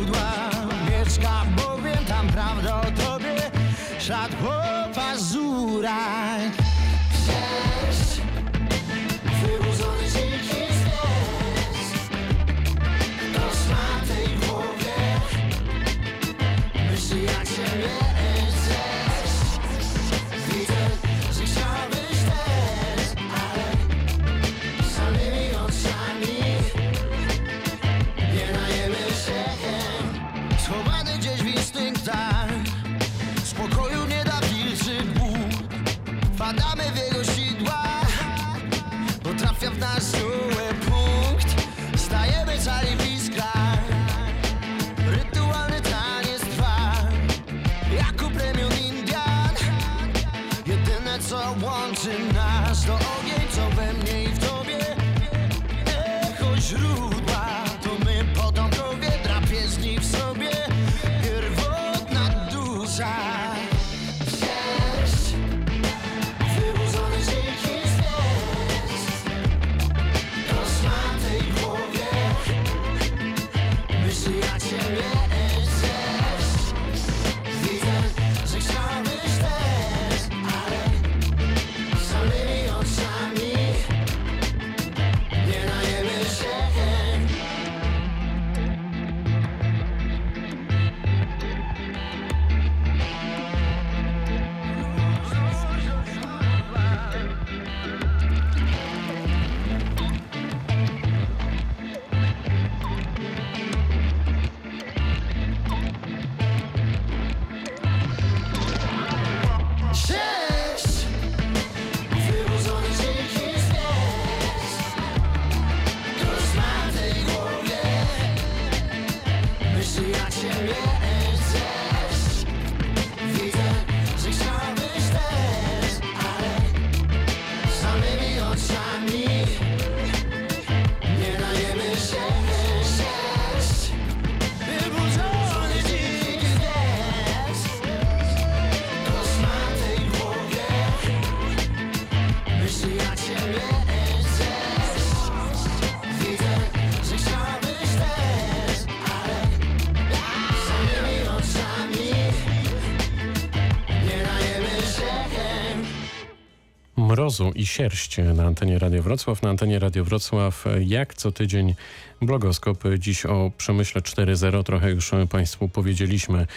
Mrozu 157.26 157.52
i 157.56 157.66
sierść 157.66 158.18
na 158.36 158.44
antenie 158.44 158.80
Radio 158.80 159.04
Wrocław. 159.04 159.42
Na 159.42 159.50
antenie 159.50 159.80
Radio 159.80 160.04
Wrocław 160.04 160.66
jak 160.80 161.14
co 161.14 161.32
tydzień 161.32 161.76
blogoskop. 162.22 162.84
Dziś 163.00 163.26
o 163.26 163.52
przemyśle 163.58 164.02
4.0. 164.02 164.64
Trochę 164.64 164.92
już 164.92 165.12
Państwu 165.30 165.70
powiedzieliśmy, 165.70 166.48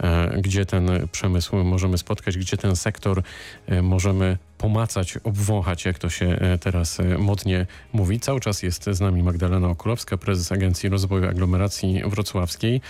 e, 0.00 0.40
gdzie 0.40 0.66
ten 0.66 1.08
przemysł 1.12 1.56
możemy 1.56 1.98
spotkać, 1.98 2.38
gdzie 2.38 2.56
ten 2.56 2.76
sektor 2.76 3.22
e, 3.66 3.82
możemy 3.82 4.38
pomacać, 4.58 5.18
obwąchać, 5.24 5.84
jak 5.84 5.98
to 5.98 6.10
się 6.10 6.26
e, 6.26 6.58
teraz 6.58 6.98
modnie 7.18 7.66
mówi. 7.92 8.20
Cały 8.20 8.40
czas 8.40 8.62
jest 8.62 8.84
z 8.84 9.00
nami 9.00 9.22
Magdalena 9.22 9.68
Okulowska, 9.68 10.16
prezes 10.16 10.52
Agencji 10.52 10.88
Rozwoju 10.88 11.28
Aglomeracji 11.28 12.02
Wrocławskiej. 12.06 12.80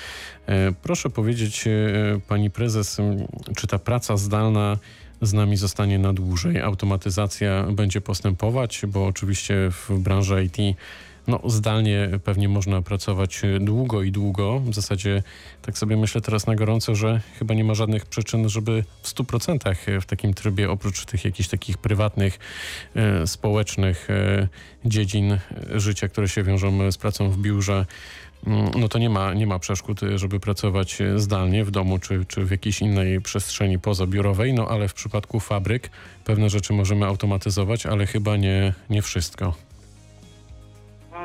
Proszę 0.83 1.11
powiedzieć, 1.11 1.65
pani 2.29 2.51
prezes, 2.51 3.01
czy 3.57 3.67
ta 3.67 3.79
praca 3.79 4.17
zdalna 4.17 4.79
z 5.27 5.33
nami 5.33 5.57
zostanie 5.57 5.99
na 5.99 6.13
dłużej. 6.13 6.61
Automatyzacja 6.61 7.63
będzie 7.63 8.01
postępować, 8.01 8.83
bo 8.89 9.07
oczywiście 9.07 9.55
w 9.71 9.99
branży 9.99 10.45
IT 10.45 10.77
no, 11.27 11.41
zdalnie 11.47 12.09
pewnie 12.25 12.49
można 12.49 12.83
pracować 12.83 13.43
długo 13.61 14.03
i 14.03 14.13
długo. 14.13 14.61
W 14.61 14.75
zasadzie 14.75 15.23
tak 15.63 15.79
sobie 15.79 15.97
myślę 15.97 16.21
teraz 16.21 16.47
na 16.47 16.55
gorąco, 16.55 16.95
że 16.95 17.21
chyba 17.39 17.55
nie 17.55 17.65
ma 17.65 17.75
żadnych 17.75 18.07
przyczyn, 18.07 18.49
żeby 18.49 18.85
w 19.03 19.15
100% 19.15 20.01
w 20.01 20.07
takim 20.07 20.35
trybie, 20.35 20.71
oprócz 20.71 21.05
tych 21.05 21.25
jakichś 21.25 21.49
takich 21.49 21.79
prywatnych, 21.79 22.39
e, 22.95 23.27
społecznych 23.27 24.11
e, 24.11 24.49
dziedzin 24.85 25.39
życia, 25.75 26.09
które 26.09 26.29
się 26.29 26.43
wiążą 26.43 26.93
z 26.93 26.99
pracą 26.99 27.31
w 27.31 27.39
biurze, 27.39 27.87
no 28.77 28.89
to 28.89 28.99
nie 28.99 29.11
ma, 29.11 29.35
nie 29.35 29.47
ma 29.47 29.59
przeszkód, 29.59 30.01
żeby 30.15 30.41
pracować 30.41 30.99
zdalnie 31.17 31.65
w 31.65 31.71
domu 31.71 31.99
czy, 31.99 32.25
czy 32.25 32.45
w 32.45 32.51
jakiejś 32.51 32.81
innej 32.81 33.21
przestrzeni 33.21 33.79
pozabiurowej, 33.79 34.55
no 34.55 34.69
ale 34.69 34.89
w 34.89 34.95
przypadku 34.95 35.41
fabryk 35.41 35.91
pewne 36.25 36.51
rzeczy 36.51 36.73
możemy 36.73 37.07
automatyzować, 37.07 37.87
ale 37.87 38.07
chyba 38.07 38.37
nie, 38.37 38.73
nie 38.91 39.03
wszystko. 39.03 39.55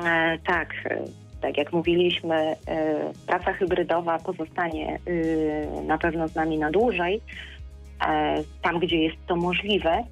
E, 0.06 0.38
tak, 0.46 0.74
e, 0.86 1.06
tak 1.42 1.58
jak 1.58 1.74
mówiliśmy, 1.74 2.36
e, 2.36 2.56
praca 3.28 3.54
hybrydowa 3.54 4.20
pozostanie 4.20 5.00
na 5.88 5.98
pewno 5.98 6.28
z 6.28 6.36
nami 6.36 6.58
na 6.58 6.72
dłużej, 6.72 7.22
tam 8.62 8.80
gdzie 8.80 8.98
jest 8.98 9.18
to 9.28 9.36
możliwe. 9.36 10.04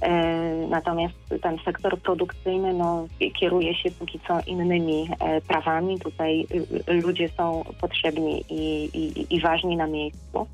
E, 0.00 0.44
Natomiast 0.68 1.14
ten 1.42 1.58
sektor 1.64 2.00
produkcyjny 2.00 2.74
no, 2.74 3.06
kieruje 3.40 3.74
się 3.74 3.90
póki 3.90 4.20
co 4.28 4.40
innymi 4.46 5.08
e, 5.20 5.40
prawami. 5.40 5.98
Tutaj 5.98 6.46
y, 6.88 6.92
ludzie 6.92 7.28
są 7.28 7.64
potrzebni 7.80 8.44
i, 8.50 8.84
i, 8.84 9.34
i 9.34 9.40
ważni 9.40 9.76
na 9.76 9.86
miejscu. 9.86 10.46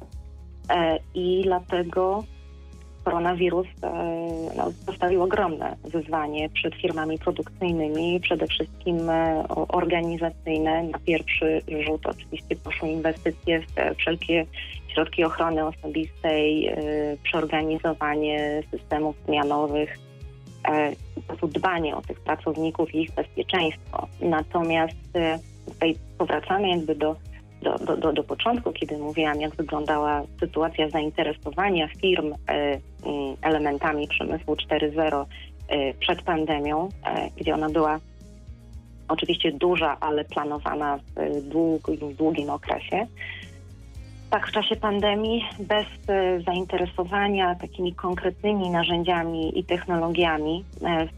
E, 0.70 0.98
I 1.14 1.42
dlatego 1.44 2.24
koronawirus 3.04 3.66
e, 3.82 3.90
no, 4.56 4.72
postawił 4.86 5.22
ogromne 5.22 5.76
wyzwanie 5.84 6.48
przed 6.48 6.74
firmami 6.74 7.18
produkcyjnymi, 7.18 8.20
przede 8.20 8.46
wszystkim 8.46 9.10
e, 9.10 9.44
organizacyjne. 9.48 10.82
Na 10.82 10.98
pierwszy 10.98 11.62
rzut 11.86 12.06
oczywiście 12.06 12.56
poszły 12.56 12.88
inwestycje 12.88 13.60
w 13.60 13.96
wszelkie 13.98 14.46
środki 14.88 15.24
ochrony 15.24 15.66
osobistej, 15.66 16.66
e, 16.66 16.76
przeorganizowanie 17.22 18.62
systemów 18.70 19.16
zmianowych, 19.26 19.98
po 21.40 21.46
dbanie 21.46 21.96
o 21.96 22.02
tych 22.02 22.20
pracowników 22.20 22.94
i 22.94 23.02
ich 23.02 23.14
bezpieczeństwo. 23.14 24.06
Natomiast 24.20 24.96
tutaj 25.66 25.96
powracamy 26.18 26.68
jakby 26.68 26.94
do 26.94 27.16
do, 27.62 27.78
do, 27.78 27.96
do, 27.96 28.12
do 28.12 28.24
początku, 28.24 28.72
kiedy 28.72 28.98
mówiłam, 28.98 29.40
jak 29.40 29.56
wyglądała 29.56 30.22
sytuacja 30.40 30.88
zainteresowania 30.88 31.88
firm 31.88 32.32
e, 32.32 32.54
mm, 32.56 32.80
elementami 33.42 34.08
przemysłu 34.08 34.54
4.0 34.54 35.24
e, 35.68 35.94
przed 35.94 36.22
pandemią, 36.22 36.88
e, 37.06 37.30
gdzie 37.36 37.54
ona 37.54 37.68
była 37.68 37.98
oczywiście 39.08 39.52
duża, 39.52 39.96
ale 40.00 40.24
planowana 40.24 40.98
w 40.98 41.48
długim, 41.48 42.14
długim 42.14 42.50
okresie. 42.50 43.06
Tak, 44.30 44.48
w 44.48 44.52
czasie 44.52 44.76
pandemii 44.76 45.44
bez 45.58 45.86
zainteresowania 46.44 47.54
takimi 47.54 47.94
konkretnymi 47.94 48.70
narzędziami 48.70 49.58
i 49.58 49.64
technologiami 49.64 50.64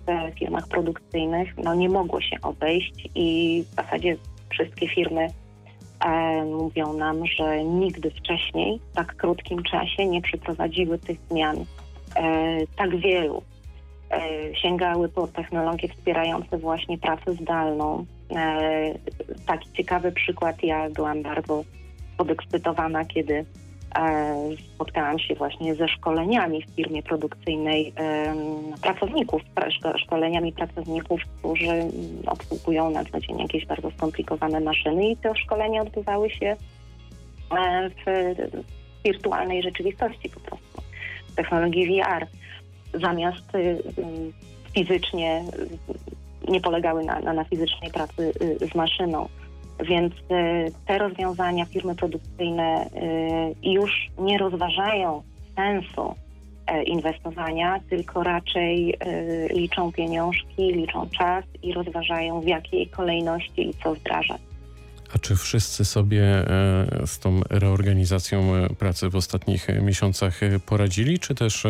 w 0.07 0.39
firmach 0.39 0.69
produkcyjnych 0.69 1.57
no, 1.65 1.75
nie 1.75 1.89
mogło 1.89 2.21
się 2.21 2.37
obejść 2.43 3.09
i 3.15 3.65
w 3.73 3.75
zasadzie 3.75 4.17
wszystkie 4.51 4.89
firmy 4.89 5.29
e, 6.05 6.45
mówią 6.45 6.93
nam, 6.93 7.27
że 7.27 7.65
nigdy 7.65 8.11
wcześniej 8.11 8.81
w 8.93 8.95
tak 8.95 9.17
krótkim 9.17 9.63
czasie 9.63 10.07
nie 10.07 10.23
przeprowadziły 10.23 10.99
tych 10.99 11.19
zmian 11.31 11.57
e, 12.17 12.59
tak 12.77 12.97
wielu. 12.97 13.43
E, 14.11 14.21
sięgały 14.57 15.09
po 15.09 15.27
technologie 15.27 15.89
wspierające 15.89 16.59
właśnie 16.59 16.99
pracę 16.99 17.35
zdalną. 17.35 18.07
Taki 19.47 19.73
ciekawy 19.73 20.13
przykład, 20.13 20.63
ja 20.63 20.91
byłam 20.91 21.23
bardzo 21.23 21.65
podekscytowana, 22.17 23.05
kiedy 23.05 23.45
spotkałam 24.75 25.19
się 25.19 25.35
właśnie 25.35 25.75
ze 25.75 25.89
szkoleniami 25.89 26.63
w 26.63 26.77
firmie 26.77 27.03
produkcyjnej 27.03 27.93
pracowników, 28.83 29.43
szko- 29.57 29.99
szkoleniami 29.99 30.53
pracowników, 30.53 31.21
którzy 31.39 31.87
obsługują 32.27 32.91
na 32.91 33.05
co 33.05 33.21
dzień 33.21 33.39
jakieś 33.39 33.67
bardzo 33.67 33.91
skomplikowane 33.91 34.61
maszyny 34.61 35.09
i 35.09 35.17
te 35.17 35.37
szkolenia 35.37 35.83
odbywały 35.83 36.31
się 36.31 36.57
e, 37.57 37.91
w 37.91 38.35
wirtualnej 39.05 39.63
rzeczywistości 39.63 40.31
po 40.31 40.41
prostu, 40.41 40.83
w 41.29 41.35
technologii 41.35 41.87
VR. 41.87 42.27
Zamiast 42.95 43.55
y, 43.55 43.83
fizycznie 44.75 45.45
y, 46.47 46.51
nie 46.51 46.61
polegały 46.61 47.05
na, 47.05 47.21
na, 47.21 47.33
na 47.33 47.45
fizycznej 47.45 47.91
pracy 47.91 48.33
y, 48.63 48.67
z 48.67 48.75
maszyną. 48.75 49.29
Więc 49.83 50.13
y, 50.13 50.73
te 50.87 50.99
rozwiązania 50.99 51.65
firmy 51.65 51.95
produkcyjne 51.95 52.87
y, 53.65 53.71
już 53.71 54.11
nie 54.19 54.39
rozważają 54.39 55.23
sensu 55.57 56.15
e, 56.67 56.83
inwestowania, 56.83 57.81
tylko 57.91 58.23
raczej 58.23 58.95
y, 58.95 59.49
liczą 59.55 59.93
pieniążki, 59.93 60.73
liczą 60.73 61.09
czas 61.09 61.45
i 61.63 61.73
rozważają 61.73 62.41
w 62.41 62.47
jakiej 62.47 62.87
kolejności 62.87 63.69
i 63.69 63.75
co 63.83 63.95
wdrażać. 63.95 64.41
A 65.15 65.19
czy 65.19 65.37
wszyscy 65.37 65.85
sobie 65.85 66.23
e, 66.23 66.47
z 67.07 67.19
tą 67.19 67.41
reorganizacją 67.51 68.55
e, 68.55 68.69
pracy 68.69 69.09
w 69.09 69.17
ostatnich 69.17 69.67
miesiącach 69.83 70.41
poradzili, 70.67 71.19
czy 71.19 71.35
też 71.35 71.67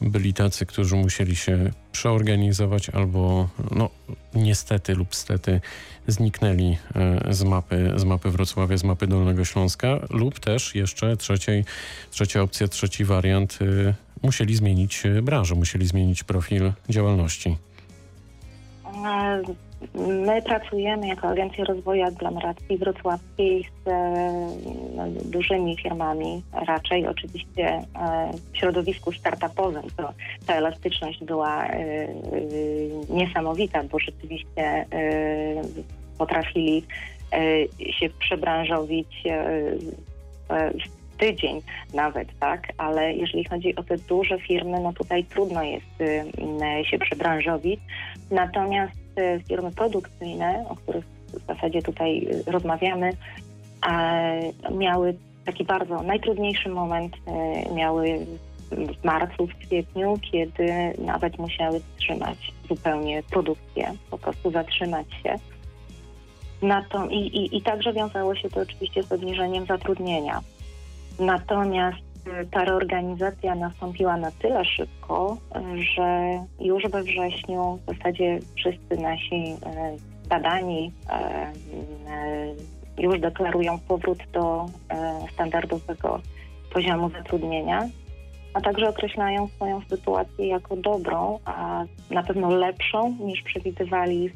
byli 0.00 0.34
tacy, 0.34 0.66
którzy 0.66 0.96
musieli 0.96 1.36
się 1.36 1.70
przeorganizować 1.92 2.90
albo 2.90 3.48
no 3.70 3.90
niestety 4.34 4.94
lub 4.94 5.14
stety 5.14 5.60
zniknęli 6.06 6.76
e, 6.94 7.34
z 7.34 7.42
mapy, 7.42 7.92
z 7.96 8.04
mapy 8.04 8.30
Wrocławia, 8.30 8.76
z 8.76 8.84
mapy 8.84 9.06
Dolnego 9.06 9.44
Śląska 9.44 10.00
lub 10.10 10.40
też 10.40 10.74
jeszcze 10.74 11.16
trzeciej, 11.16 11.64
trzecia 12.10 12.42
opcja, 12.42 12.68
trzeci 12.68 13.04
wariant 13.04 13.58
e, 13.62 13.94
musieli 14.22 14.56
zmienić 14.56 15.06
e, 15.06 15.22
branżę, 15.22 15.54
musieli 15.54 15.86
zmienić 15.86 16.24
profil 16.24 16.72
działalności. 16.88 17.56
My 19.94 20.42
pracujemy 20.42 21.08
jako 21.08 21.28
Agencja 21.28 21.64
Rozwoju 21.64 22.04
Aglomeracji 22.04 22.78
Wrocławskiej 22.78 23.64
z 23.84 23.88
e, 23.88 24.48
no, 24.96 25.04
dużymi 25.24 25.76
firmami, 25.76 26.42
raczej 26.66 27.06
oczywiście 27.06 27.66
e, 27.66 27.84
w 28.52 28.56
środowisku 28.56 29.12
startupowym. 29.12 29.82
To, 29.96 30.12
ta 30.46 30.54
elastyczność 30.54 31.24
była 31.24 31.66
e, 31.66 32.08
niesamowita, 33.08 33.84
bo 33.84 33.98
rzeczywiście 33.98 34.86
potrafili 36.18 36.84
się 37.90 38.08
przebranżowić 38.18 39.22
w 40.48 41.18
tydzień 41.18 41.62
nawet, 41.94 42.28
tak? 42.40 42.72
Ale 42.78 43.14
jeżeli 43.14 43.44
chodzi 43.44 43.76
o 43.76 43.82
te 43.82 43.98
duże 43.98 44.38
firmy, 44.38 44.80
no 44.80 44.92
tutaj 44.92 45.24
trudno 45.24 45.62
jest 45.62 45.86
się 46.90 46.98
przebranżowić. 46.98 47.80
Natomiast 48.30 49.18
y, 49.18 49.42
firmy 49.48 49.70
produkcyjne, 49.70 50.64
o 50.68 50.76
których 50.76 51.04
w 51.28 51.46
zasadzie 51.46 51.82
tutaj 51.82 52.28
y, 52.46 52.50
rozmawiamy, 52.50 53.10
miały 54.70 55.16
taki 55.44 55.64
bardzo 55.64 56.02
najtrudniejszy 56.02 56.68
moment, 56.68 57.16
y, 57.16 57.74
miały 57.74 58.26
w 58.70 59.04
marcu, 59.04 59.46
w 59.46 59.54
kwietniu, 59.54 60.14
kiedy 60.32 60.94
nawet 60.98 61.38
musiały 61.38 61.80
wstrzymać 61.80 62.52
zupełnie 62.68 63.22
produkcję, 63.22 63.92
po 64.10 64.18
prostu 64.18 64.50
zatrzymać 64.50 65.06
się. 65.22 65.34
Na 66.62 66.82
to, 66.82 67.06
i, 67.06 67.16
i, 67.16 67.56
I 67.56 67.62
także 67.62 67.92
wiązało 67.92 68.34
się 68.34 68.50
to 68.50 68.60
oczywiście 68.60 69.02
z 69.02 69.12
obniżeniem 69.12 69.66
zatrudnienia. 69.66 70.40
Natomiast 71.18 72.07
ta 72.50 72.64
reorganizacja 72.64 73.54
nastąpiła 73.54 74.16
na 74.16 74.30
tyle 74.30 74.64
szybko, 74.64 75.36
y, 75.76 75.82
że 75.82 76.30
już 76.60 76.84
we 76.84 77.02
wrześniu 77.02 77.78
w 77.82 77.96
zasadzie 77.96 78.38
wszyscy 78.56 78.96
nasi 79.02 79.34
y, 79.34 80.28
badani 80.28 80.92
y, 82.98 83.02
już 83.02 83.20
deklarują 83.20 83.78
powrót 83.78 84.18
do 84.32 84.66
standardowego 85.32 86.20
poziomu 86.72 87.10
zatrudnienia, 87.10 87.88
a 88.54 88.60
także 88.60 88.88
określają 88.88 89.48
swoją 89.48 89.80
sytuację 89.80 90.46
jako 90.46 90.76
dobrą, 90.76 91.38
a 91.44 91.84
na 92.10 92.22
pewno 92.22 92.50
lepszą 92.50 93.16
niż 93.20 93.42
przewidywali 93.42 94.26
y, 94.26 94.30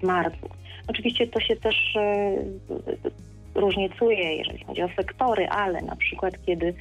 w 0.00 0.02
marcu. 0.02 0.48
Oczywiście 0.88 1.26
to 1.26 1.40
się 1.40 1.56
też 1.56 1.96
różnicuje, 3.60 4.36
jeżeli 4.36 4.64
chodzi 4.64 4.82
o 4.82 4.88
sektory, 4.96 5.48
ale 5.48 5.82
na 5.82 5.96
przykład 5.96 6.34
kiedy 6.46 6.74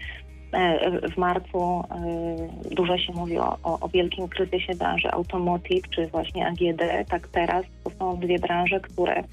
e, 0.52 1.10
w 1.10 1.18
marcu 1.18 1.60
e, 1.60 2.76
dużo 2.76 2.98
się 2.98 3.14
mówi 3.14 3.38
o, 3.38 3.58
o, 3.64 3.80
o 3.80 3.90
wielkim 3.90 4.28
kryzysie 4.28 4.76
branży 4.76 5.12
automotive, 5.12 5.90
czy 5.90 6.08
właśnie 6.08 6.48
AGD, 6.48 7.10
tak 7.10 7.28
teraz 7.28 7.66
to 7.84 7.92
są 8.00 8.18
dwie 8.18 8.40
branże, 8.40 8.80
które, 8.80 9.24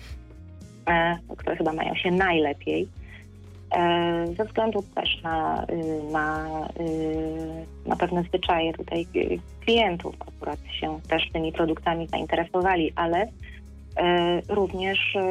e, 0.89 1.19
które 1.37 1.57
chyba 1.57 1.73
mają 1.73 1.95
się 1.95 2.11
najlepiej. 2.11 2.89
Ze 4.37 4.45
względu 4.45 4.85
też 4.95 5.23
na, 5.23 5.67
y, 5.71 6.13
na, 6.13 6.49
y, 6.81 7.89
na 7.89 7.97
pewne 7.97 8.23
zwyczaje 8.23 8.73
tutaj 8.73 9.07
y, 9.17 9.39
klientów, 9.65 10.15
akurat 10.21 10.59
się 10.81 11.01
też 11.09 11.31
tymi 11.33 11.53
produktami 11.53 12.09
zainteresowali, 12.09 12.93
ale 12.97 13.29
Również 14.49 15.17
e, 15.17 15.23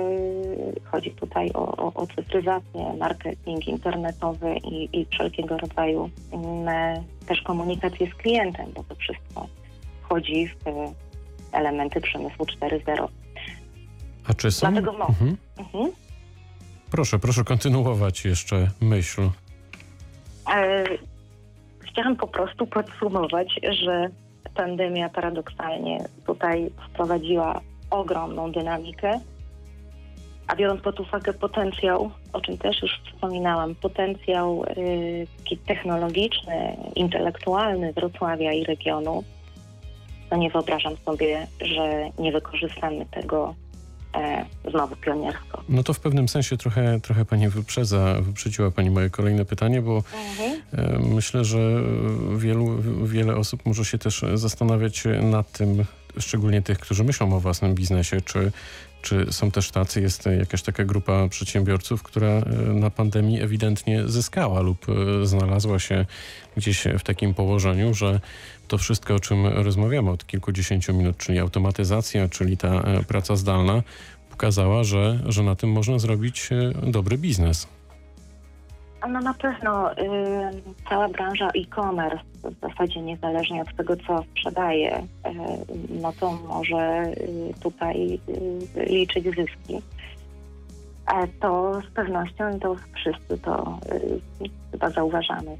chodzi 0.92 1.12
tutaj 1.12 1.52
o, 1.54 1.78
o, 1.78 1.94
o 1.94 2.08
cyfryzację, 2.08 2.94
marketing 3.00 3.68
internetowy 3.68 4.56
i, 4.58 5.00
i 5.02 5.06
wszelkiego 5.06 5.58
rodzaju 5.58 6.10
inne 6.34 7.04
też 7.28 7.42
komunikację 7.42 8.08
z 8.12 8.16
klientem, 8.16 8.66
bo 8.76 8.84
to 8.84 8.96
wszystko 8.96 9.48
wchodzi 10.04 10.48
w 10.48 10.68
e, 10.68 10.94
elementy 11.52 12.02
przemysłu 12.02 12.46
4.0. 12.46 13.08
A 14.28 14.34
czy 14.34 14.52
są... 14.52 14.72
Dlatego 14.72 14.94
mo- 14.94 15.08
Mhm. 15.08 15.38
Mhm. 15.58 15.92
Proszę, 16.92 17.20
proszę 17.20 17.44
kontynuować 17.44 18.26
jeszcze 18.26 18.68
myśl. 18.82 19.22
E, 20.56 20.84
Chciałam 21.92 22.16
po 22.16 22.28
prostu 22.28 22.68
podsumować, 22.68 23.60
że 23.84 24.10
pandemia 24.56 25.10
paradoksalnie 25.10 25.98
tutaj 26.26 26.72
wprowadziła 26.90 27.62
ogromną 27.94 28.52
dynamikę, 28.52 29.20
a 30.48 30.56
biorąc 30.56 30.82
pod 30.82 31.00
uwagę 31.00 31.34
potencjał, 31.34 32.12
o 32.34 32.42
czym 32.42 32.58
też 32.58 32.82
już 32.82 33.02
wspominałam, 33.06 33.76
potencjał 33.76 34.64
y, 34.64 35.28
technologiczny, 35.68 36.78
intelektualny 36.96 37.94
Wrocławia 37.94 38.54
i 38.54 38.64
regionu, 38.64 39.24
to 40.30 40.36
nie 40.36 40.50
wyobrażam 40.50 40.94
sobie, 41.06 41.48
że 41.62 42.10
nie 42.20 42.32
wykorzystamy 42.32 43.06
tego 43.06 43.56
e, 44.16 44.46
znowu 44.72 44.96
pioniersko. 44.96 45.64
No 45.70 45.84
to 45.84 45.94
w 45.94 46.00
pewnym 46.00 46.28
sensie 46.28 46.58
trochę, 46.58 47.00
trochę 47.00 47.26
pani 47.26 47.50
wyprzedza, 47.50 48.22
wyprzedziła 48.22 48.72
pani 48.72 48.90
moje 48.90 49.10
kolejne 49.10 49.46
pytanie, 49.46 49.82
bo 49.82 50.04
e, 50.74 51.00
myślę, 51.00 51.46
że 51.46 51.82
wielu, 52.38 52.78
wiele 53.04 53.36
osób 53.36 53.66
może 53.66 53.86
się 53.86 53.98
też 53.98 54.26
zastanawiać 54.34 55.04
nad 55.22 55.52
tym, 55.52 55.86
szczególnie 56.20 56.62
tych, 56.62 56.80
którzy 56.80 57.04
myślą 57.04 57.36
o 57.36 57.40
własnym 57.40 57.76
biznesie, 57.76 58.22
czy, 58.22 58.52
czy 59.02 59.26
są 59.32 59.52
też 59.52 59.72
tacy, 59.72 60.02
jest 60.02 60.26
jakaś 60.26 60.62
taka 60.62 60.84
grupa 60.86 61.28
przedsiębiorców, 61.28 62.04
która 62.04 62.28
e, 62.28 62.44
na 62.74 62.90
pandemii 62.90 63.42
ewidentnie 63.42 64.08
zyskała 64.08 64.62
lub 64.62 64.86
e, 64.90 65.26
znalazła 65.26 65.80
się 65.80 66.06
gdzieś 66.58 66.84
w 67.00 67.04
takim 67.04 67.34
położeniu, 67.34 67.94
że 67.94 68.20
to 68.68 68.78
wszystko, 68.78 69.16
o 69.16 69.20
czym 69.20 69.48
rozmawiamy 69.48 70.12
od 70.12 70.28
kilkudziesięciu 70.28 70.94
minut, 70.94 71.18
czyli 71.18 71.40
automatyzacja, 71.40 72.30
czyli 72.30 72.58
ta 72.58 72.82
e, 72.82 73.04
praca 73.04 73.36
zdalna, 73.36 73.84
pokazała, 74.30 74.84
że, 74.84 75.20
że 75.26 75.44
na 75.44 75.56
tym 75.56 75.72
można 75.72 76.00
zrobić 76.00 76.50
dobry 76.84 77.18
biznes. 77.18 77.68
No 79.10 79.20
na 79.20 79.34
pewno 79.34 79.94
y, 79.94 79.96
cała 80.90 81.10
branża 81.10 81.48
e-commerce, 81.48 82.24
w 82.44 82.60
zasadzie 82.62 83.02
niezależnie 83.02 83.62
od 83.62 83.76
tego, 83.76 83.96
co 84.08 84.24
sprzedaje, 84.32 84.98
y, 85.00 85.04
no 86.02 86.14
to 86.20 86.32
może 86.32 87.04
y, 87.04 87.54
tutaj 87.62 88.20
y, 88.78 88.86
liczyć 88.86 89.26
zyski. 89.26 89.82
A 91.06 91.28
to 91.42 91.82
z 91.90 91.94
pewnością 91.94 92.60
to 92.60 92.76
wszyscy 92.96 93.38
to 93.38 93.80
y, 94.42 94.50
chyba 94.72 94.90
zauważamy. 94.90 95.58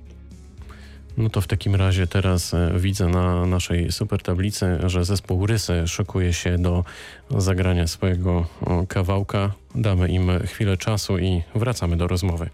No 1.18 1.30
to 1.30 1.42
w 1.42 1.48
takim 1.48 1.76
razie 1.76 2.08
teraz 2.08 2.54
e, 2.54 2.72
widzę 2.78 3.08
na 3.08 3.46
naszej 3.46 3.92
super 3.92 4.22
tablicy, 4.22 4.78
że 4.86 5.06
zespół 5.06 5.46
Rysy 5.46 5.88
szykuje 5.88 6.34
się 6.34 6.58
do 6.58 6.84
zagrania 7.30 7.88
swojego 7.88 8.46
kawałka. 8.88 9.52
Damy 9.76 10.08
im 10.08 10.40
chwilę 10.40 10.78
czasu 10.78 11.18
i 11.18 11.42
wracamy 11.56 11.98
do 11.98 12.08
rozmowy. 12.08 12.50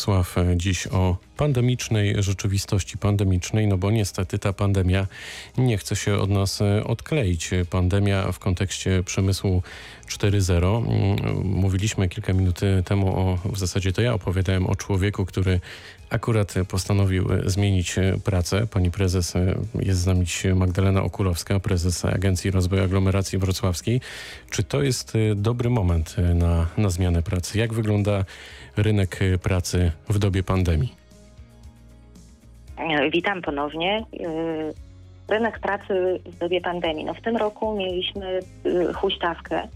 Wrocław 0.00 0.38
e, 0.38 0.56
dziś 0.56 0.86
o 0.86 1.16
pandemicznej 1.36 2.22
rzeczywistości 2.22 2.98
pandemicznej, 2.98 3.66
no 3.66 3.78
bo 3.78 3.90
niestety 3.90 4.38
ta 4.38 4.52
pandemia 4.52 5.06
nie 5.58 5.78
chce 5.78 5.96
się 5.96 6.14
od 6.16 6.30
nas 6.30 6.60
e, 6.60 6.84
odkleić. 6.84 7.50
Pandemia 7.70 8.32
w 8.32 8.38
kontekście 8.38 9.02
przemysłu 9.02 9.62
4.0. 10.08 10.76
Mm, 10.76 11.46
Mówiliśmy 11.46 12.08
kilka 12.08 12.32
minut 12.32 12.60
temu 12.84 13.18
o, 13.18 13.38
w 13.52 13.58
zasadzie 13.58 13.92
to 13.92 14.02
ja 14.02 14.14
opowiadałem 14.14 14.66
o 14.66 14.76
człowieku, 14.76 15.26
który 15.26 15.60
akurat 16.10 16.54
postanowił 16.68 17.32
e, 17.32 17.50
zmienić 17.50 17.98
e, 17.98 18.14
pracę. 18.24 18.66
Pani 18.66 18.90
prezes, 18.90 19.36
e, 19.36 19.54
jest 19.74 20.00
z 20.00 20.06
nami 20.06 20.24
Magdalena 20.54 21.02
Okulowska, 21.02 21.60
prezes 21.60 22.04
Agencji 22.04 22.50
Rozwoju 22.50 22.82
Aglomeracji 22.84 23.38
Wrocławskiej. 23.38 24.00
Czy 24.50 24.62
to 24.64 24.82
jest 24.82 25.12
dobry 25.34 25.70
moment 25.70 26.16
na, 26.34 26.66
na 26.76 26.90
zmianę 26.90 27.22
pracy? 27.22 27.58
Jak 27.58 27.72
wygląda 27.72 28.24
rynek 28.76 29.20
pracy 29.42 29.92
w 30.08 30.18
dobie 30.18 30.42
pandemii? 30.42 30.94
Witam 33.12 33.42
ponownie. 33.42 34.04
Rynek 35.28 35.58
pracy 35.58 36.20
w 36.26 36.38
dobie 36.38 36.60
pandemii. 36.60 37.04
No 37.04 37.14
w 37.14 37.20
tym 37.20 37.36
roku 37.36 37.76
mieliśmy 37.76 38.40
huśtawkę 38.94 39.68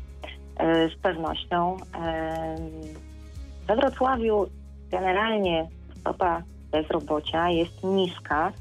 z 0.58 0.94
pewnością. 1.02 1.76
We 3.66 3.76
Wrocławiu 3.76 4.46
generalnie 4.90 5.66
stopa 6.04 6.42
bezrobocia 6.72 7.50
jest 7.50 7.84
niska, 7.84 8.52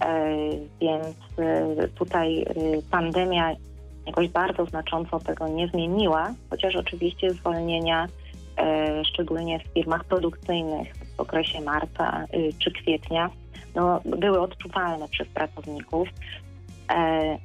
e, 0.00 0.36
więc 0.80 1.16
e, 1.38 1.88
tutaj 1.88 2.42
e, 2.42 2.44
pandemia 2.90 3.50
jakoś 4.06 4.28
bardzo 4.28 4.66
znacząco 4.66 5.20
tego 5.20 5.48
nie 5.48 5.68
zmieniła, 5.68 6.34
chociaż 6.50 6.76
oczywiście 6.76 7.30
zwolnienia, 7.30 8.06
szczególnie 9.04 9.58
w 9.58 9.74
firmach 9.74 10.04
produkcyjnych 10.04 10.94
w 11.16 11.20
okresie 11.20 11.60
marca 11.60 12.24
czy 12.58 12.70
kwietnia, 12.72 13.30
no, 13.74 14.00
były 14.04 14.40
odczuwalne 14.40 15.08
przez 15.08 15.28
pracowników. 15.28 16.08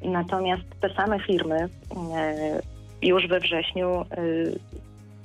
Natomiast 0.02 0.64
te 0.82 0.94
same 0.94 1.20
firmy 1.20 1.70
już 3.02 3.28
we 3.28 3.40
wrześniu 3.40 4.06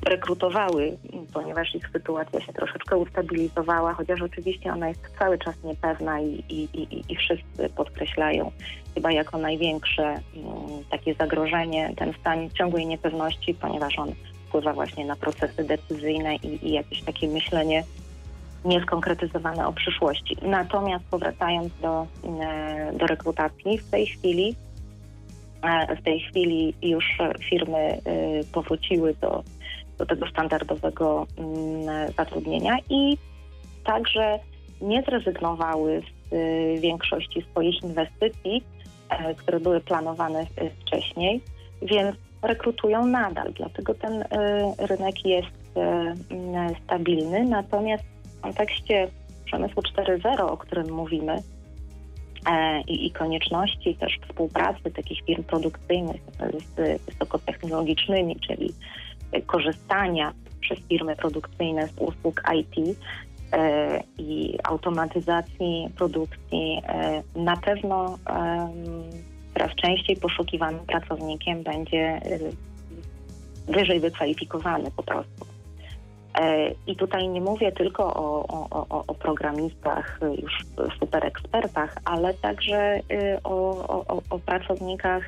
rekrutowały, 0.04 0.96
ponieważ 1.32 1.74
ich 1.74 1.88
sytuacja 1.92 2.40
się 2.40 2.52
troszeczkę 2.52 2.96
ustabilizowała, 2.96 3.94
chociaż 3.94 4.22
oczywiście 4.22 4.72
ona 4.72 4.88
jest 4.88 5.00
cały 5.18 5.38
czas 5.38 5.54
niepewna 5.64 6.20
i, 6.20 6.44
i, 6.48 6.62
i, 6.62 7.12
i 7.12 7.16
wszyscy 7.16 7.68
podkreślają 7.76 8.50
chyba 8.94 9.12
jako 9.12 9.38
największe 9.38 10.02
mm, 10.02 10.20
takie 10.90 11.14
zagrożenie 11.14 11.94
ten 11.96 12.12
stan 12.20 12.50
ciągłej 12.50 12.86
niepewności, 12.86 13.54
ponieważ 13.54 13.98
on 13.98 14.12
wpływa 14.48 14.72
właśnie 14.72 15.04
na 15.04 15.16
procesy 15.16 15.64
decyzyjne 15.64 16.36
i, 16.36 16.68
i 16.68 16.72
jakieś 16.72 17.02
takie 17.02 17.29
myślenie 17.29 17.85
nieskonkretyzowane 18.64 19.66
o 19.66 19.72
przyszłości. 19.72 20.37
Natomiast 20.42 21.04
powracając 21.10 21.72
do, 21.83 22.06
e, 22.42 22.92
do 22.92 23.06
rekrutacji, 23.06 23.79
w 23.79 23.90
tej 23.90 24.06
chwili 24.06 24.56
e, 25.62 25.96
w 25.96 26.02
tej 26.02 26.20
chwili 26.20 26.74
już 26.83 27.04
firmy 27.50 27.79
e, 27.79 28.00
powróciły 28.52 29.14
do, 29.20 29.42
do 29.98 30.06
tego 30.06 30.26
standardowego 30.26 31.26
mm, 31.38 32.12
zatrudnienia 32.12 32.76
i 32.90 33.18
także 33.84 34.38
nie 34.80 35.02
zrezygnowały 35.02 36.00
z 36.00 36.32
e, 36.32 36.80
większości 36.80 37.42
swoich 37.50 37.82
inwestycji, 37.82 38.64
e, 39.08 39.34
które 39.34 39.60
były 39.60 39.80
planowane 39.80 40.40
e, 40.40 40.70
wcześniej, 40.70 41.40
więc 41.82 42.16
rekrutują 42.42 43.06
nadal. 43.06 43.52
Dlatego 43.52 43.94
ten 43.94 44.22
e, 44.22 44.26
rynek 44.78 45.24
jest 45.24 45.76
mm, 46.30 46.74
stabilny. 46.84 47.44
Natomiast 47.44 48.04
w 48.38 48.40
kontekście 48.40 49.08
przemysłu 49.44 49.82
4.0, 49.82 50.40
o 50.40 50.56
którym 50.56 50.92
mówimy, 50.92 51.36
e, 52.50 52.80
i, 52.80 53.10
konieczności 53.10 53.94
też 53.94 54.18
współpracy 54.28 54.90
takich 54.90 55.24
firm 55.24 55.44
produkcyjnych 55.44 56.20
z 56.76 57.02
wysokotechnologicznymi, 57.02 58.36
czyli 58.36 58.74
korzystania 59.46 60.32
przez 60.64 60.78
firmy 60.78 61.16
produkcyjne 61.16 61.88
z 61.88 61.92
usług 61.98 62.42
IT 62.54 62.98
e, 63.52 64.00
i 64.18 64.58
automatyzacji 64.64 65.88
produkcji, 65.96 66.82
e, 66.88 67.22
na 67.37 67.56
pewno 67.56 68.18
coraz 69.54 69.74
częściej 69.74 70.16
poszukiwanym 70.16 70.87
pracownikiem 70.87 71.62
będzie 71.62 71.98
e, 71.98 72.20
wyżej 73.72 74.00
wykwalifikowany 74.00 74.90
po 74.90 75.02
prostu. 75.02 75.46
I 76.87 76.96
tutaj 76.96 77.28
nie 77.28 77.40
mówię 77.40 77.72
tylko 77.72 78.14
o, 78.14 78.46
o, 78.48 78.87
o, 78.88 79.04
o 79.06 79.14
programistach, 79.14 80.20
już 80.42 80.52
super 81.00 81.26
ekspertach, 81.26 81.96
ale 82.04 82.35
także 82.35 83.00
o, 83.44 84.38
pracownikach 84.46 85.22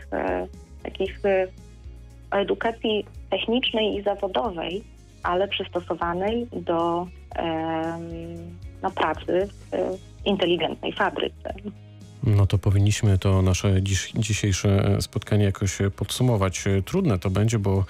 takich 0.83 1.21
edukacji 2.31 3.07
technicznej 3.31 3.97
i 3.97 4.03
zawodowej, 4.03 4.85
ale 5.23 5.49
przystosowanej 5.49 6.47
do 6.53 7.07
no, 8.83 8.91
pracy 8.91 9.49
w 9.73 10.27
inteligentnej 10.27 10.93
fabryce. 10.93 11.55
No 12.27 12.47
to 12.47 12.59
powinniśmy 12.59 13.19
to 13.19 13.43
nasze 13.43 13.83
dziś, 13.83 14.13
dzisiejsze 14.15 14.97
e, 14.97 15.03
spotkanie 15.03 15.45
jakoś 15.45 15.81
e, 15.81 15.91
podsumować. 15.91 16.67
E, 16.67 16.83
Trudne 16.83 17.19
to 17.19 17.31
będzie, 17.31 17.59
bo 17.59 17.85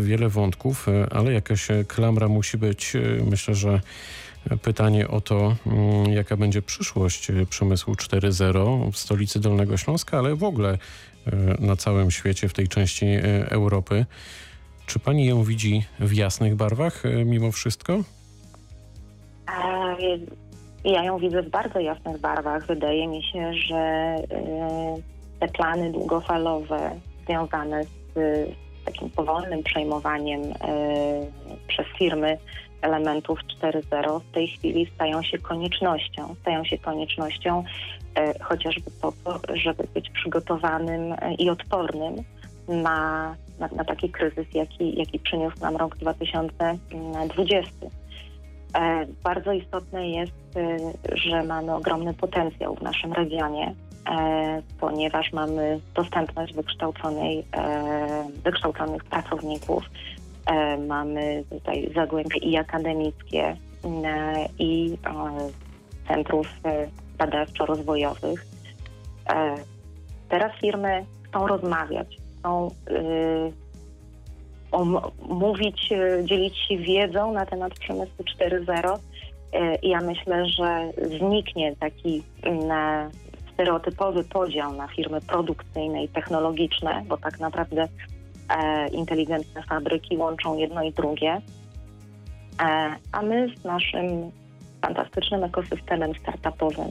wiele 0.00 0.28
wątków, 0.28 0.86
ale 1.10 1.32
jakaś 1.32 1.68
klamra 1.88 2.28
musi 2.28 2.58
być. 2.58 2.92
Myślę, 3.30 3.54
że 3.54 3.80
pytanie 4.62 5.08
o 5.08 5.20
to, 5.20 5.56
mm, 5.66 6.12
jaka 6.12 6.36
będzie 6.36 6.62
przyszłość 6.62 7.28
przemysłu 7.50 7.94
4.0 7.94 8.90
w 8.92 8.96
stolicy 8.96 9.40
Dolnego 9.40 9.76
Śląska, 9.76 10.18
ale 10.18 10.36
w 10.36 10.44
ogóle 10.44 10.78
na 11.58 11.76
całym 11.76 12.10
świecie, 12.10 12.48
w 12.48 12.52
tej 12.52 12.68
części 12.68 13.06
Europy. 13.48 14.06
Czy 14.86 14.98
pani 14.98 15.26
ją 15.26 15.42
widzi 15.42 15.82
w 16.00 16.12
jasnych 16.12 16.54
barwach 16.54 17.06
e, 17.06 17.24
mimo 17.24 17.52
wszystko? 17.52 17.98
Ja 20.84 21.04
ją 21.04 21.18
widzę 21.18 21.42
w 21.42 21.50
bardzo 21.50 21.80
jasnych 21.80 22.20
barwach. 22.20 22.66
Wydaje 22.66 23.08
mi 23.08 23.22
się, 23.22 23.54
że 23.54 23.76
e, 23.76 24.96
te 25.40 25.48
plany 25.48 25.92
długofalowe 25.92 27.00
związane 27.26 27.84
z 27.84 28.16
e, 28.16 28.46
takim 28.84 29.10
powolnym 29.10 29.62
przejmowaniem 29.62 30.42
przez 31.68 31.86
firmy 31.98 32.38
elementów 32.82 33.38
4.0 33.62 34.20
w 34.20 34.34
tej 34.34 34.48
chwili 34.48 34.90
stają 34.94 35.22
się 35.22 35.38
koniecznością. 35.38 36.34
Stają 36.40 36.64
się 36.64 36.78
koniecznością 36.78 37.64
chociażby 38.40 38.90
po 39.02 39.12
to, 39.12 39.40
żeby 39.54 39.84
być 39.94 40.10
przygotowanym 40.10 41.14
i 41.38 41.50
odpornym 41.50 42.24
na, 42.68 43.36
na, 43.58 43.68
na 43.76 43.84
taki 43.84 44.10
kryzys, 44.10 44.54
jaki, 44.54 44.98
jaki 44.98 45.18
przyniósł 45.18 45.60
nam 45.60 45.76
rok 45.76 45.96
2020. 45.96 47.70
E, 48.74 49.06
Bardzo 49.22 49.52
istotne 49.52 50.08
jest, 50.08 50.32
e, 50.56 50.76
że 51.16 51.42
mamy 51.42 51.74
ogromny 51.74 52.14
potencjał 52.14 52.74
w 52.74 52.82
naszym 52.82 53.12
regionie, 53.12 53.74
e, 54.10 54.62
ponieważ 54.80 55.32
mamy 55.32 55.80
dostępność 55.94 56.54
wykształconej, 56.54 57.44
e, 57.56 58.28
wykształconych 58.44 59.04
pracowników. 59.04 59.84
Mamy 60.86 61.44
tutaj 61.50 61.92
zagłębie 61.94 62.38
i 62.38 62.56
akademickie, 62.56 63.56
i 64.58 64.98
centrów 66.08 66.46
badawczo-rozwojowych. 67.18 68.46
Teraz 70.28 70.52
firmy 70.60 71.04
chcą 71.22 71.46
rozmawiać, 71.46 72.16
chcą 72.44 72.70
y, 72.90 73.52
mówić, 75.28 75.92
e, 75.92 76.24
dzielić 76.24 76.58
się 76.58 76.76
wiedzą 76.76 77.32
na 77.32 77.46
temat 77.46 77.74
przemysłu 77.74 78.24
4.0 78.40 78.98
E, 79.54 79.74
i 79.74 79.88
ja 79.88 80.00
myślę, 80.00 80.46
że 80.46 80.90
zniknie 81.18 81.76
taki 81.76 82.22
mm, 82.42 83.10
stereotypowy 83.52 84.24
podział 84.24 84.72
na 84.72 84.88
firmy 84.88 85.20
produkcyjne 85.20 86.04
i 86.04 86.08
technologiczne, 86.08 87.02
bo 87.06 87.16
tak 87.16 87.40
naprawdę 87.40 87.88
e, 88.48 88.88
inteligentne 88.88 89.62
fabryki 89.62 90.16
łączą 90.16 90.56
jedno 90.56 90.82
i 90.82 90.92
drugie. 90.92 91.40
E, 92.60 92.94
a 93.12 93.22
my 93.22 93.48
z 93.56 93.64
naszym 93.64 94.30
fantastycznym 94.82 95.44
ekosystemem 95.44 96.12
startupowym 96.14 96.88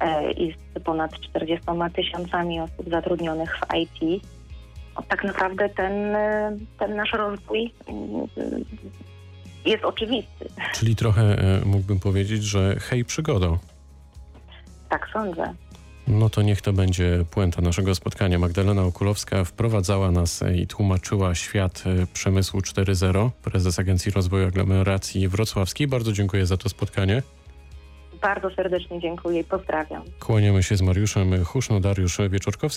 e, 0.00 0.32
i 0.32 0.52
z 0.52 0.82
ponad 0.82 1.20
40 1.20 1.66
tysiącami 1.94 2.60
osób 2.60 2.90
zatrudnionych 2.90 3.60
w 3.60 3.74
IT, 3.74 4.24
tak 5.02 5.24
naprawdę 5.24 5.68
ten, 5.68 6.16
e, 6.16 6.56
ten 6.78 6.96
nasz 6.96 7.12
rozwój 7.12 7.74
mm, 7.88 8.26
jest 9.64 9.84
oczywisty. 9.84 10.48
Czyli 10.74 10.96
trochę 10.96 11.22
e, 11.22 11.64
mógłbym 11.64 12.00
powiedzieć, 12.00 12.44
że 12.44 12.76
hej 12.80 13.04
przygodo. 13.04 13.58
Tak 14.88 15.08
sądzę. 15.12 15.54
No 16.08 16.30
to 16.30 16.42
niech 16.42 16.62
to 16.62 16.72
będzie 16.72 17.24
puenta 17.30 17.62
naszego 17.62 17.94
spotkania. 17.94 18.38
Magdalena 18.38 18.82
Okulowska 18.82 19.44
wprowadzała 19.44 20.10
nas 20.10 20.44
i 20.54 20.66
tłumaczyła 20.66 21.34
świat 21.34 21.84
e, 21.86 22.06
przemysłu 22.06 22.60
4.0, 22.60 23.30
prezes 23.42 23.78
Agencji 23.78 24.12
Rozwoju 24.12 24.46
Aglomeracji 24.46 25.28
Wrocławskiej. 25.28 25.86
Bardzo 25.86 26.12
dziękuję 26.12 26.46
za 26.46 26.56
to 26.56 26.68
spotkanie. 26.68 27.22
Bardzo 28.22 28.50
serdecznie 28.50 29.00
dziękuję 29.00 29.40
i 29.40 29.44
pozdrawiam. 29.44 30.02
Kłaniamy 30.20 30.62
się 30.62 30.76
z 30.76 30.82
Mariuszem 30.82 31.44
Huszno, 31.44 31.80
Dariusz 31.80 32.18
Wieczorkowski. 32.30 32.74